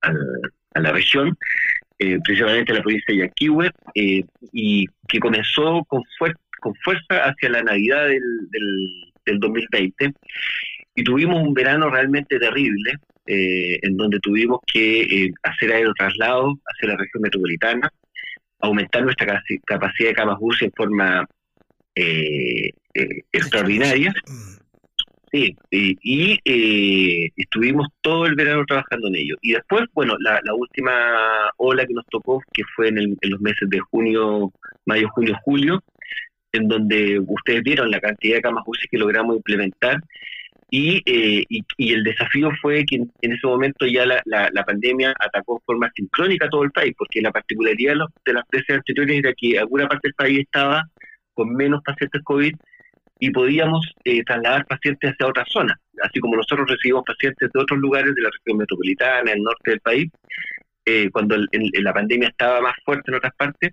a, 0.02 0.12
a 0.76 0.80
la 0.80 0.92
región, 0.92 1.38
eh, 1.98 2.20
principalmente 2.24 2.74
la 2.74 2.82
provincia 2.82 3.14
de 3.14 3.18
Yaquihue, 3.20 3.72
eh, 3.96 4.24
y 4.52 4.86
que 5.08 5.20
comenzó 5.20 5.84
con, 5.86 6.04
con 6.60 6.76
fuerza 6.84 7.26
hacia 7.26 7.50
la 7.50 7.64
Navidad 7.64 8.08
del, 8.08 8.22
del, 9.26 9.40
2020. 9.40 10.14
Y 10.96 11.04
tuvimos 11.04 11.42
un 11.42 11.54
verano 11.54 11.90
realmente 11.90 12.38
terrible, 12.38 12.96
eh, 13.26 13.80
en 13.82 13.98
donde 13.98 14.20
tuvimos 14.20 14.60
que 14.72 15.30
hacer 15.44 15.72
aerotraslados 15.72 16.56
hacia 16.66 16.90
la 16.90 16.98
región 16.98 17.22
metropolitana, 17.22 17.90
aumentar 18.60 19.04
nuestra 19.04 19.42
capacidad 19.66 20.10
de 20.10 20.16
camas 20.16 20.38
UCI 20.40 20.66
en 20.66 20.72
forma 20.72 21.26
extraordinaria. 23.32 24.14
Mm. 24.28 24.65
Y, 25.36 26.40
eh, 26.46 27.30
estuvimos 27.36 27.88
todo 28.02 28.26
el 28.26 28.36
verano 28.36 28.64
trabajando 28.66 29.08
en 29.08 29.16
ello. 29.16 29.36
Y 29.42 29.54
después, 29.54 29.84
bueno, 29.94 30.16
la, 30.20 30.40
última 30.54 31.52
ola 31.58 31.86
que 31.86 31.94
nos 31.94 32.06
tocó, 32.08 32.42
que 32.54 32.64
fue 32.76 32.90
en, 32.90 33.18
los 33.22 33.42
meses 33.42 33.70
de 33.70 33.80
junio, 33.80 34.52
mayo, 34.86 35.10
junio, 35.10 35.36
julio, 35.44 35.84
en 36.54 36.68
donde 36.68 37.20
ustedes 37.20 37.64
vieron 37.64 37.92
la 37.92 38.00
cantidad 38.00 38.36
de 38.36 38.42
camas 38.42 38.64
UCI 38.66 38.88
que 38.88 38.98
logramos 38.98 39.36
implementar. 39.36 40.02
Y, 40.72 41.02
eh, 41.06 41.46
y, 41.50 41.94
el 41.94 42.04
desafío 42.04 42.50
fue 42.62 42.86
que 42.86 42.96
en, 42.96 43.12
ese 43.22 43.48
momento 43.48 43.86
ya 43.86 44.06
la, 44.06 44.22
la, 44.26 44.64
pandemia 44.64 45.14
atacó 45.20 45.56
de 45.56 45.66
forma 45.66 45.92
sincrónica 45.96 46.48
a 46.48 46.50
todo 46.50 46.64
el 46.64 46.72
país, 46.72 46.94
porque 46.98 47.22
la 47.22 47.32
particularidad 47.32 47.94
de, 47.94 48.06
de 48.26 48.34
las 48.34 48.44
veces 48.52 48.78
anteriores 48.78 49.20
era 49.20 49.34
que 49.34 49.60
alguna 49.60 49.88
parte 49.88 50.08
del 50.08 50.16
país 50.16 50.40
estaba 50.40 50.84
con 51.34 51.54
menos 51.54 51.82
pacientes 51.84 52.22
COVID 52.24 52.56
y 53.20 53.32
podíamos 53.32 53.94
eh, 54.04 54.24
trasladar 54.24 54.66
pacientes 54.66 55.12
hacia 55.12 55.28
otras 55.28 55.48
zonas, 55.50 55.78
así 56.04 56.20
como 56.20 56.36
nosotros 56.36 56.70
recibimos 56.70 57.04
pacientes 57.06 57.50
de 57.52 57.60
otros 57.60 57.80
lugares 57.80 58.14
de 58.14 58.22
la 58.22 58.30
región 58.30 58.58
metropolitana, 58.58 59.32
el 59.32 59.42
norte 59.42 59.72
del 59.72 59.80
país, 59.80 60.12
eh, 60.86 61.10
cuando 61.12 61.36
la 61.36 61.94
pandemia 61.94 62.30
estaba 62.30 62.62
más 62.62 62.76
fuerte 62.84 63.10
en 63.10 63.16
otras 63.16 63.34
partes. 63.36 63.72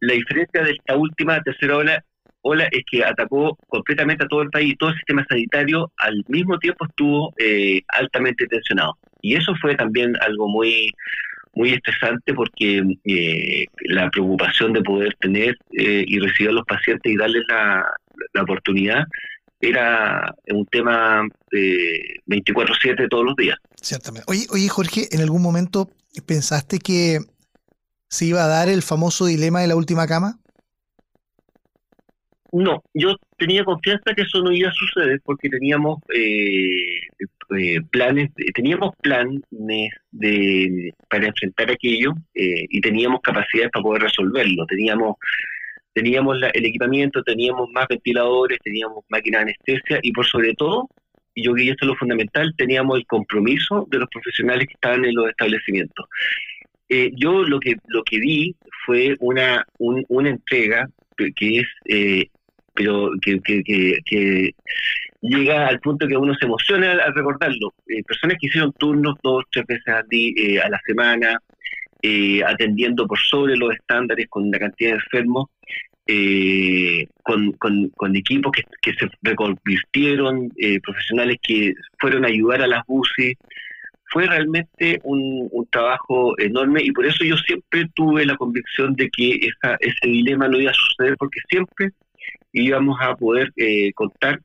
La 0.00 0.14
diferencia 0.14 0.62
de 0.62 0.72
esta 0.72 0.96
última 0.96 1.42
tercera 1.42 1.78
ola, 1.78 2.04
ola 2.42 2.68
es 2.70 2.84
que 2.88 3.04
atacó 3.04 3.58
completamente 3.66 4.24
a 4.24 4.28
todo 4.28 4.42
el 4.42 4.50
país 4.50 4.72
y 4.72 4.76
todo 4.76 4.90
el 4.90 4.96
sistema 4.96 5.26
sanitario 5.28 5.90
al 5.96 6.22
mismo 6.28 6.56
tiempo 6.58 6.86
estuvo 6.86 7.34
eh, 7.38 7.82
altamente 7.88 8.46
tensionado. 8.46 8.96
Y 9.22 9.34
eso 9.34 9.54
fue 9.60 9.74
también 9.74 10.14
algo 10.20 10.46
muy 10.46 10.92
muy 11.56 11.72
estresante 11.72 12.34
porque 12.34 12.82
la 13.86 14.08
preocupación 14.10 14.72
de 14.74 14.82
poder 14.82 15.16
tener 15.20 15.56
y 15.70 16.18
recibir 16.20 16.50
a 16.50 16.52
los 16.52 16.66
pacientes 16.66 17.10
y 17.10 17.16
darles 17.16 17.42
la, 17.48 17.84
la 18.34 18.42
oportunidad 18.42 19.04
era 19.60 20.34
un 20.48 20.66
tema 20.66 21.26
de 21.50 22.20
24/7 22.26 23.08
todos 23.08 23.24
los 23.24 23.34
días. 23.36 23.56
Ciertamente. 23.80 24.26
Oye, 24.28 24.46
oye, 24.50 24.68
Jorge, 24.68 25.08
¿en 25.10 25.22
algún 25.22 25.42
momento 25.42 25.90
pensaste 26.26 26.78
que 26.78 27.20
se 28.08 28.26
iba 28.26 28.44
a 28.44 28.48
dar 28.48 28.68
el 28.68 28.82
famoso 28.82 29.26
dilema 29.26 29.60
de 29.60 29.68
la 29.68 29.76
última 29.76 30.06
cama? 30.06 30.38
No, 32.56 32.82
yo 32.94 33.16
tenía 33.36 33.64
confianza 33.64 34.14
que 34.14 34.22
eso 34.22 34.40
no 34.40 34.50
iba 34.50 34.70
a 34.70 34.72
suceder 34.72 35.20
porque 35.22 35.50
teníamos 35.50 35.98
eh, 36.14 37.00
eh, 37.58 37.80
planes, 37.90 38.30
teníamos 38.54 38.94
planes 39.02 39.42
de, 40.10 40.90
para 41.10 41.26
enfrentar 41.26 41.70
aquello 41.70 42.14
eh, 42.34 42.64
y 42.70 42.80
teníamos 42.80 43.20
capacidades 43.20 43.70
para 43.70 43.82
poder 43.82 44.02
resolverlo. 44.04 44.64
Teníamos 44.64 45.16
teníamos 45.92 46.38
el 46.54 46.64
equipamiento, 46.64 47.22
teníamos 47.22 47.68
más 47.72 47.88
ventiladores, 47.88 48.58
teníamos 48.64 49.04
máquinas 49.10 49.44
de 49.44 49.52
anestesia 49.52 49.98
y 50.02 50.12
por 50.12 50.24
sobre 50.24 50.54
todo, 50.54 50.88
y 51.34 51.42
yo 51.44 51.52
creo 51.52 51.66
que 51.66 51.70
esto 51.72 51.84
es 51.84 51.88
lo 51.90 51.96
fundamental, 51.96 52.54
teníamos 52.56 52.98
el 52.98 53.06
compromiso 53.06 53.86
de 53.90 53.98
los 53.98 54.08
profesionales 54.08 54.66
que 54.66 54.74
estaban 54.74 55.04
en 55.04 55.14
los 55.14 55.28
establecimientos. 55.28 56.06
Eh, 56.88 57.10
yo 57.16 57.42
lo 57.42 57.60
que 57.60 57.76
lo 57.88 58.02
que 58.02 58.18
vi 58.18 58.56
fue 58.86 59.14
una 59.20 59.66
una 59.78 60.30
entrega 60.30 60.88
que, 61.16 61.58
es 61.58 61.66
eh, 61.86 62.28
pero 62.76 63.10
que, 63.20 63.40
que, 63.40 64.54
llega 65.22 65.66
al 65.66 65.80
punto 65.80 66.06
que 66.06 66.16
uno 66.16 66.34
se 66.34 66.46
emociona 66.46 66.92
al, 66.92 67.14
recordarlo. 67.14 67.74
Eh, 67.88 68.02
personas 68.04 68.36
que 68.40 68.46
hicieron 68.46 68.72
turnos 68.74 69.16
dos, 69.22 69.44
tres 69.50 69.66
veces 69.66 69.88
a, 69.88 69.98
a 69.98 70.68
la 70.68 70.80
semana, 70.86 71.40
atendiendo 72.46 73.06
por 73.06 73.18
sobre 73.18 73.56
los 73.56 73.74
estándares 73.74 74.28
con 74.28 74.48
la 74.50 74.60
cantidad 74.60 74.90
de 74.90 74.96
enfermos, 74.96 75.48
eh, 76.08 77.08
con, 77.24 77.50
con, 77.52 78.16
equipos 78.16 78.52
que, 78.80 78.92
se 78.92 79.08
reconvirtieron, 79.22 80.52
eh, 80.56 80.78
profesionales 80.80 81.38
que 81.42 81.74
fueron 81.98 82.24
a 82.24 82.28
ayudar 82.28 82.62
a 82.62 82.68
las 82.68 82.84
UCI. 82.86 83.36
Fue 84.12 84.26
realmente 84.26 85.00
un, 85.02 85.50
trabajo 85.70 86.38
enorme 86.38 86.80
y 86.84 86.92
por 86.92 87.06
eso 87.06 87.24
yo 87.24 87.36
siempre 87.38 87.88
tuve 87.94 88.24
la 88.24 88.36
convicción 88.36 88.94
de 88.94 89.10
que 89.10 89.48
esa, 89.48 89.76
ese 89.80 90.06
dilema 90.06 90.46
no 90.46 90.60
iba 90.60 90.70
a 90.70 90.74
suceder 90.74 91.16
porque 91.18 91.40
siempre 91.48 91.90
íbamos 92.62 92.96
a 93.00 93.14
poder 93.14 93.52
eh, 93.56 93.92
contar 93.94 94.40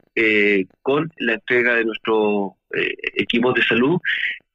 con 0.82 1.12
la 1.17 1.34
entrega 1.34 1.76
de 1.76 1.86
nuestros 1.86 2.52
equipos 3.15 3.56
de 3.56 3.63
salud 3.63 4.00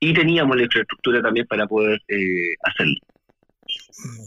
y 0.00 0.14
teníamos 0.14 0.56
la 0.56 0.64
infraestructura 0.64 1.22
también 1.22 1.46
para 1.46 1.66
poder 1.66 2.00
hacerlo. 2.62 2.96
Mm. 3.98 4.26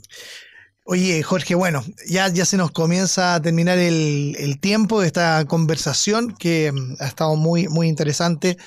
Oye, 0.92 1.22
Jorge, 1.22 1.54
bueno, 1.54 1.84
ya, 2.08 2.30
ya 2.30 2.46
se 2.46 2.58
nos 2.58 2.72
comienza 2.72 3.36
a 3.36 3.42
terminar 3.44 3.78
el, 3.78 4.58
tiempo 4.60 5.02
de 5.02 5.06
esta 5.06 5.46
conversación 5.46 6.34
que 6.34 6.72
mm, 6.72 6.96
ha 7.00 7.06
estado 7.06 7.36
muy, 7.36 7.68
muy 7.68 7.88
interesante, 7.88 8.58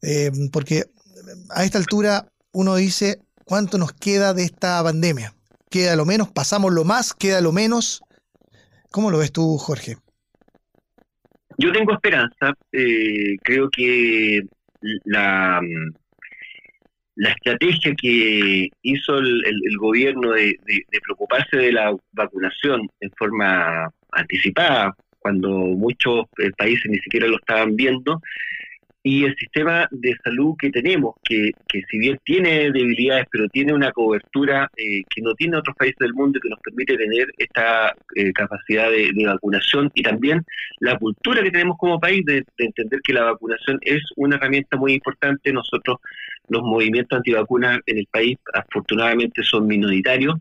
eh, 0.00 0.30
porque 0.52 0.84
a 1.50 1.64
esta 1.64 1.78
altura 1.78 2.28
uno 2.52 2.76
dice, 2.76 3.18
¿cuánto 3.44 3.78
nos 3.78 3.92
queda 3.92 4.32
de 4.32 4.44
esta 4.44 4.80
pandemia? 4.80 5.34
¿Queda 5.68 5.96
lo 5.96 6.04
menos? 6.04 6.28
¿Pasamos 6.30 6.72
lo 6.72 6.84
más? 6.84 7.12
¿Queda 7.12 7.40
lo 7.40 7.50
menos? 7.50 8.00
¿Cómo 8.90 9.10
lo 9.10 9.18
ves 9.18 9.32
tú, 9.32 9.56
Jorge? 9.58 9.96
Yo 11.58 11.72
tengo 11.72 11.92
esperanza. 11.92 12.54
Eh, 12.72 13.36
creo 13.42 13.70
que 13.70 14.42
la, 15.04 15.60
la 17.16 17.30
estrategia 17.30 17.94
que 17.94 18.68
hizo 18.82 19.18
el, 19.18 19.78
gobierno 19.78 20.32
de, 20.32 20.58
preocuparse 21.02 21.56
de 21.56 21.72
la 21.72 21.94
vacunación 22.12 22.88
en 23.00 23.10
forma 23.18 23.90
anticipada, 24.12 24.94
cuando 25.18 25.48
muchos 25.48 26.26
eh, 26.38 26.50
países 26.56 26.84
ni 26.88 26.98
siquiera 26.98 27.26
lo 27.26 27.36
estaban 27.36 27.74
viendo, 27.74 28.20
y 29.06 29.24
el 29.24 29.36
sistema 29.36 29.86
de 29.92 30.16
salud 30.24 30.56
que 30.58 30.68
tenemos, 30.68 31.14
que, 31.22 31.52
si 31.70 31.96
bien 31.96 32.18
tiene 32.24 32.72
debilidades, 32.72 33.26
pero 33.30 33.48
tiene 33.50 33.72
una 33.72 33.92
cobertura 33.92 34.68
eh, 34.76 35.04
que 35.08 35.22
no 35.22 35.32
tiene 35.34 35.58
otros 35.58 35.76
países 35.76 35.98
del 36.00 36.12
mundo 36.12 36.40
que 36.42 36.48
nos 36.48 36.58
permite 36.58 36.96
tener 36.96 37.28
esta 37.38 37.94
eh, 38.16 38.32
capacidad 38.32 38.90
de, 38.90 39.12
vacunación 39.24 39.92
y 39.94 40.02
también 40.02 40.44
la 40.80 40.98
cultura 40.98 41.40
que 41.40 41.52
tenemos 41.52 41.76
como 41.78 42.00
país 42.00 42.24
de, 42.24 42.44
entender 42.58 43.00
que 43.04 43.12
la 43.12 43.22
vacunación 43.22 43.78
es 43.82 44.02
una 44.16 44.34
herramienta 44.34 44.76
muy 44.76 44.94
importante. 44.94 45.52
Nosotros 45.52 45.98
los 46.48 46.62
movimientos 46.62 47.16
antivacunas 47.16 47.78
en 47.86 47.98
el 47.98 48.08
país 48.10 48.36
afortunadamente 48.54 49.44
son 49.44 49.68
minoritarios 49.68 50.34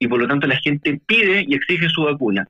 y 0.00 0.08
por 0.08 0.18
lo 0.18 0.26
tanto 0.26 0.48
la 0.48 0.56
gente 0.56 1.00
pide 1.06 1.44
y 1.46 1.54
exige 1.54 1.88
su 1.88 2.02
vacuna. 2.02 2.48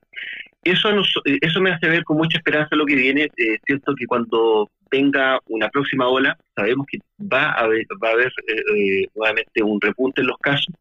Eso, 0.64 0.88
eso 1.24 1.60
me 1.60 1.72
hace 1.72 1.86
ver 1.86 2.04
con 2.04 2.16
mucha 2.16 2.38
esperanza 2.38 2.76
lo 2.76 2.86
que 2.86 2.94
viene. 2.94 3.24
Eh, 3.36 3.58
siento 3.66 3.94
que 3.94 4.06
cuando 4.06 4.70
venga 4.90 5.38
una 5.48 5.68
próxima 5.68 6.08
ola, 6.08 6.36
sabemos 6.56 6.86
que 6.90 6.98
va 7.20 7.52
a 7.52 7.64
haber, 7.64 7.86
va 8.02 8.08
a 8.08 8.12
haber 8.12 8.32
eh, 8.46 8.62
eh, 8.76 9.06
nuevamente 9.14 9.62
un 9.62 9.80
repunte 9.80 10.20
en 10.20 10.26
los 10.26 10.38
casos, 10.38 10.74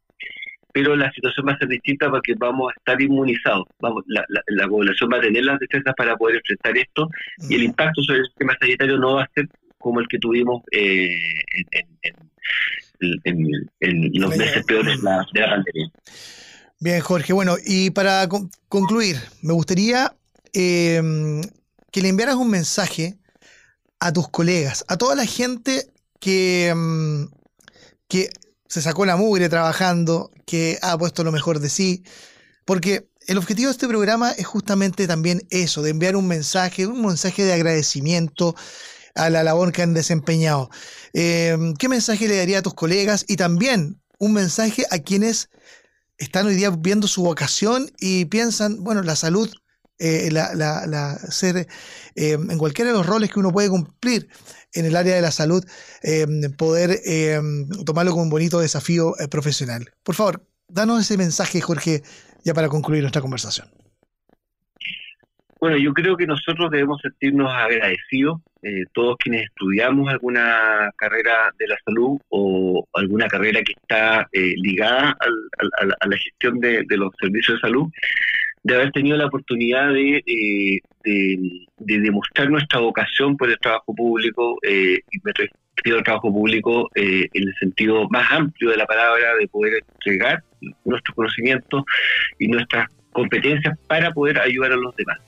pero 0.74 0.96
la 0.96 1.12
situación 1.12 1.48
va 1.48 1.54
a 1.54 1.58
ser 1.58 1.68
distinta 1.68 2.10
porque 2.10 2.34
vamos 2.36 2.72
a 2.72 2.78
estar 2.78 3.02
inmunizados. 3.02 3.66
Vamos, 3.80 4.04
la, 4.08 4.24
la, 4.28 4.68
población 4.68 5.10
va 5.12 5.18
a 5.18 5.22
tener 5.22 5.44
las 5.44 5.60
defensas 5.60 5.94
para 5.96 6.16
poder 6.16 6.38
enfrentar 6.38 6.78
esto 6.78 7.10
y 7.50 7.56
el 7.56 7.64
impacto 7.64 8.02
sobre 8.04 8.20
el 8.20 8.26
sistema 8.26 8.56
sanitario 8.60 8.98
no 8.98 9.16
va 9.16 9.24
a 9.24 9.30
ser 9.34 9.48
como 9.78 10.00
el 10.00 10.08
que 10.08 10.20
tuvimos 10.20 10.62
eh, 10.72 11.10
en, 13.24 13.48
los 14.14 14.38
meses 14.38 14.66
peores 14.66 15.02
de 15.02 15.04
la, 15.04 15.26
pandemia. 15.50 15.92
Bien, 16.80 17.00
Jorge. 17.02 17.34
Bueno, 17.34 17.56
y 17.66 17.90
para 17.92 18.28
concluir, 18.68 19.16
me 19.42 19.54
gustaría 19.54 20.14
que 20.54 22.02
le 22.02 22.10
enviaras 22.10 22.36
un 22.36 22.50
mensaje 22.50 23.16
a 24.00 24.14
tus 24.14 24.30
colegas, 24.30 24.86
a 24.88 24.98
toda 24.98 25.16
la 25.16 25.26
gente 25.26 25.92
que, 26.20 26.74
mm, 26.76 27.26
que 28.08 28.30
se 28.68 28.82
sacó 28.82 29.06
la 29.06 29.18
mugre 29.18 29.50
trabajando, 29.50 30.32
que 30.46 30.80
ha 30.82 30.98
puesto 30.98 31.24
lo 31.24 31.32
mejor 31.32 31.60
de 31.60 31.70
sí, 31.70 32.04
porque 32.66 33.10
el 33.28 33.38
objetivo 33.38 33.68
de 33.68 33.74
este 33.74 33.88
programa 33.88 34.32
es 34.32 34.48
justamente 34.48 35.08
también 35.08 35.46
eso, 35.50 35.82
de 35.82 35.92
enviar 35.92 36.16
un 36.16 36.28
mensaje, 36.28 36.88
un 36.88 37.06
mensaje 37.06 37.44
de 37.44 37.54
agradecimiento 37.54 38.56
a 39.16 39.30
la 39.30 39.44
labor 39.44 39.72
que 39.72 39.82
han 39.82 39.94
desempeñado. 39.94 40.70
Em, 41.14 41.74
¿Qué 41.76 41.90
mensaje 41.90 42.28
le 42.28 42.38
daría 42.38 42.60
a 42.60 42.62
tus 42.62 42.74
colegas 42.74 43.26
y 43.28 43.36
también 43.36 44.02
un 44.18 44.34
mensaje 44.34 44.86
a 44.92 45.00
quienes 45.00 45.50
están 46.18 46.48
hoy 46.48 46.56
día 46.56 46.70
viendo 46.72 47.08
su 47.08 47.24
vocación 47.24 47.92
y 48.00 48.26
piensan, 48.26 48.84
bueno, 48.84 49.02
la 49.02 49.16
salud 49.16 49.50
eh, 50.00 50.30
la, 50.32 50.54
la, 50.56 51.18
ser 51.18 51.68
eh, 52.16 52.32
en 52.32 52.58
cualquiera 52.58 52.92
de 52.92 52.98
los 52.98 53.06
roles 53.06 53.30
que 53.30 53.40
uno 53.40 53.52
puede 53.52 53.68
cumplir 53.68 54.30
en 54.74 54.86
el 54.86 54.96
área 54.96 55.16
de 55.16 55.22
la 55.22 55.32
salud, 55.32 55.62
eh, 56.04 56.26
poder 56.58 57.02
tomarlo 57.86 58.12
como 58.12 58.24
un 58.24 58.30
bonito 58.30 58.60
desafío 58.60 59.14
profesional. 59.30 59.90
Por 60.04 60.16
favor, 60.16 60.42
danos 60.70 61.02
ese 61.02 61.18
mensaje, 61.18 61.60
Jorge, 61.60 62.02
ya 62.46 62.54
para 62.54 62.70
concluir 62.70 63.02
nuestra 63.02 63.22
conversación. 63.22 63.68
Bueno, 65.60 65.76
yo 65.76 65.92
creo 65.92 66.16
que 66.16 66.26
nosotros 66.26 66.72
debemos 66.72 67.02
sentirnos 67.02 67.52
agradecidos, 67.52 68.40
todos 68.94 69.18
quienes 69.18 69.48
estudiamos 69.48 70.08
alguna 70.08 70.90
carrera 70.96 71.52
de 71.58 71.68
la 71.68 71.76
salud 71.84 72.18
o 72.30 72.88
alguna 72.94 73.28
carrera 73.28 73.62
que 73.64 73.74
está 73.74 74.30
ligada 74.32 75.18
a 75.20 76.08
la 76.08 76.18
gestión 76.18 76.62
de 76.62 76.86
los 76.96 77.12
servicios 77.20 77.58
de 77.58 77.68
salud, 77.68 77.90
de 78.64 78.76
haber 78.76 78.92
tenido 78.92 79.18
la 79.18 79.28
oportunidad 79.28 79.94
de, 79.94 80.18
eh, 80.26 80.80
de, 81.78 82.00
demostrar 82.00 82.50
nuestra 82.50 82.80
vocación 82.80 83.38
por 83.38 83.50
el 83.50 83.58
trabajo 83.60 83.94
público, 83.96 84.58
eh, 84.64 85.00
y 85.12 85.18
me 85.24 85.32
refiero 85.34 86.00
al 86.00 86.04
trabajo 86.04 86.32
público 86.32 86.90
eh, 86.96 87.28
en 87.34 87.48
el 87.48 87.56
sentido 87.60 88.08
más 88.10 88.30
amplio 88.32 88.72
de 88.72 88.78
la 88.78 88.86
palabra, 88.86 89.36
de 89.40 89.48
poder 89.48 89.84
entregar 89.96 90.44
nuestros 90.84 91.16
conocimientos 91.16 91.84
y 92.38 92.48
nuestras 92.48 92.90
competencias 93.12 93.78
para 93.88 94.12
poder 94.12 94.40
ayudar 94.40 94.74
a 94.74 94.76
los 94.76 94.96
demás. 94.96 95.20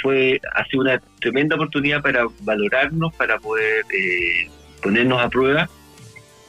fue 0.00 0.40
ha 0.54 0.64
sido 0.66 0.82
una 0.82 1.00
tremenda 1.20 1.56
oportunidad 1.56 2.02
para 2.02 2.26
valorarnos, 2.42 3.14
para 3.14 3.38
poder 3.38 3.84
ponernos 4.82 5.20
a 5.20 5.28
prueba 5.28 5.68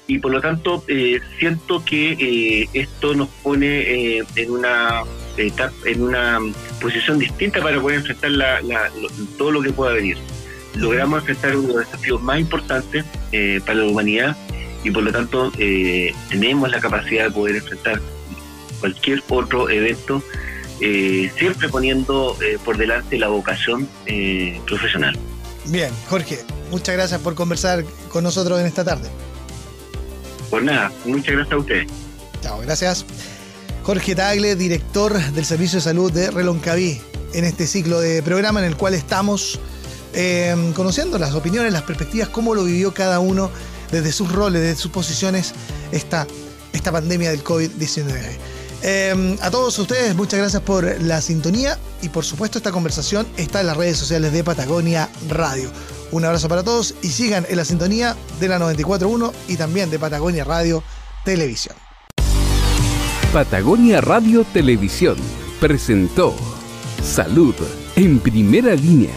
y 0.07 0.19
por 0.19 0.31
lo 0.31 0.39
tanto 0.39 0.83
siento 1.37 1.83
que 1.83 2.67
esto 2.73 3.13
nos 3.15 3.27
pone 3.43 4.19
en 4.19 4.51
una 4.51 5.03
estar 5.37 5.71
en 5.85 6.03
una 6.03 6.39
posición 6.81 7.19
distinta 7.19 7.61
para 7.61 7.79
poder 7.79 7.99
enfrentar 7.99 8.31
todo 9.37 9.51
lo 9.51 9.61
que 9.61 9.71
pueda 9.71 9.93
venir. 9.93 10.17
Logramos 10.75 11.19
enfrentar 11.19 11.55
uno 11.55 11.67
de 11.69 11.73
los 11.75 11.85
desafíos 11.85 12.21
más 12.21 12.39
importantes 12.39 13.05
eh, 13.31 13.59
para 13.65 13.79
la 13.79 13.85
humanidad 13.85 14.37
y 14.83 14.91
por 14.91 15.03
lo 15.03 15.11
tanto 15.11 15.51
eh, 15.57 16.13
tenemos 16.29 16.69
la 16.69 16.79
capacidad 16.79 17.25
de 17.25 17.31
poder 17.31 17.55
enfrentar 17.57 18.01
cualquier 18.79 19.23
otro 19.29 19.69
evento, 19.69 20.21
eh, 20.81 21.31
siempre 21.37 21.67
poniendo 21.69 22.37
por 22.63 22.77
delante 22.77 23.17
la 23.17 23.27
vocación 23.27 23.87
profesional. 24.65 25.17
Bien, 25.65 25.91
Jorge, 26.09 26.39
muchas 26.69 26.95
gracias 26.95 27.19
por 27.21 27.35
conversar 27.35 27.83
con 28.09 28.23
nosotros 28.23 28.59
en 28.59 28.67
esta 28.67 28.85
tarde. 28.85 29.09
Pues 30.49 30.63
nada, 30.63 30.91
muchas 31.05 31.33
gracias 31.33 31.53
a 31.53 31.57
ustedes. 31.57 31.87
Chao, 32.41 32.59
gracias. 32.61 33.05
Jorge 33.87 34.15
Tagle, 34.15 34.57
director 34.57 35.17
del 35.31 35.45
Servicio 35.45 35.77
de 35.77 35.81
Salud 35.81 36.11
de 36.11 36.29
Reloncaví, 36.29 36.99
en 37.31 37.45
este 37.45 37.65
ciclo 37.65 38.01
de 38.01 38.21
programa 38.21 38.59
en 38.59 38.65
el 38.65 38.75
cual 38.75 38.93
estamos 38.93 39.61
em, 40.11 40.73
conociendo 40.73 41.17
las 41.17 41.33
opiniones, 41.33 41.71
las 41.71 41.83
perspectivas, 41.83 42.27
cómo 42.27 42.53
lo 42.53 42.65
vivió 42.65 42.93
cada 42.93 43.21
uno 43.21 43.49
desde 43.89 44.11
sus 44.11 44.29
roles, 44.29 44.61
desde 44.61 44.75
sus 44.75 44.91
posiciones, 44.91 45.53
esta, 45.93 46.27
esta 46.73 46.91
pandemia 46.91 47.29
del 47.29 47.45
COVID-19. 47.45 48.37
Em, 48.81 49.37
a 49.41 49.49
todos 49.51 49.79
ustedes, 49.79 50.13
muchas 50.15 50.41
gracias 50.41 50.63
por 50.63 51.01
la 51.01 51.21
sintonía 51.21 51.79
y 52.01 52.09
por 52.09 52.25
supuesto 52.25 52.57
esta 52.57 52.73
conversación 52.73 53.25
está 53.37 53.61
en 53.61 53.67
las 53.67 53.77
redes 53.77 53.95
sociales 53.95 54.33
de 54.33 54.43
Patagonia 54.43 55.09
Radio. 55.29 55.71
Un 56.11 56.25
abrazo 56.25 56.49
para 56.49 56.61
todos 56.61 56.93
y 57.01 57.07
sigan 57.07 57.45
en 57.47 57.55
la 57.55 57.63
sintonía 57.63 58.17
de 58.41 58.49
la 58.49 58.59
94.1 58.59 59.31
y 59.47 59.55
también 59.55 59.89
de 59.89 59.97
Patagonia 59.97 60.43
Radio 60.43 60.83
Televisión. 61.23 61.86
Patagonia 63.33 63.99
Radio 63.99 64.45
Televisión 64.45 65.17
presentó 65.59 66.33
Salud 67.03 67.53
en 67.97 68.19
primera 68.19 68.73
línea, 68.73 69.13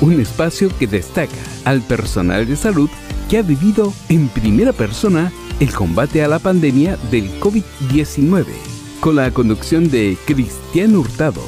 un 0.00 0.20
espacio 0.20 0.70
que 0.76 0.88
destaca 0.88 1.32
al 1.64 1.80
personal 1.80 2.46
de 2.46 2.56
salud 2.56 2.90
que 3.30 3.38
ha 3.38 3.42
vivido 3.42 3.94
en 4.08 4.28
primera 4.28 4.72
persona 4.72 5.32
el 5.60 5.72
combate 5.72 6.22
a 6.24 6.28
la 6.28 6.40
pandemia 6.40 6.98
del 7.12 7.30
COVID-19, 7.40 8.44
con 8.98 9.16
la 9.16 9.30
conducción 9.30 9.88
de 9.88 10.18
Cristian 10.26 10.96
Hurtado. 10.96 11.40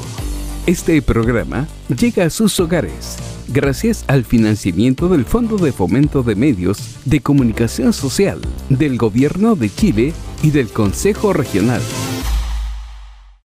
Este 0.65 1.01
programa 1.01 1.67
llega 1.89 2.25
a 2.25 2.29
sus 2.29 2.57
hogares 2.61 3.17
gracias 3.49 4.05
al 4.07 4.23
financiamiento 4.23 5.09
del 5.09 5.25
Fondo 5.25 5.57
de 5.57 5.73
Fomento 5.73 6.23
de 6.23 6.35
Medios 6.35 6.95
de 7.05 7.19
Comunicación 7.19 7.91
Social 7.91 8.39
del 8.69 8.97
Gobierno 8.97 9.55
de 9.55 9.69
Chile 9.69 10.13
y 10.41 10.51
del 10.51 10.69
Consejo 10.69 11.33
Regional. 11.33 11.81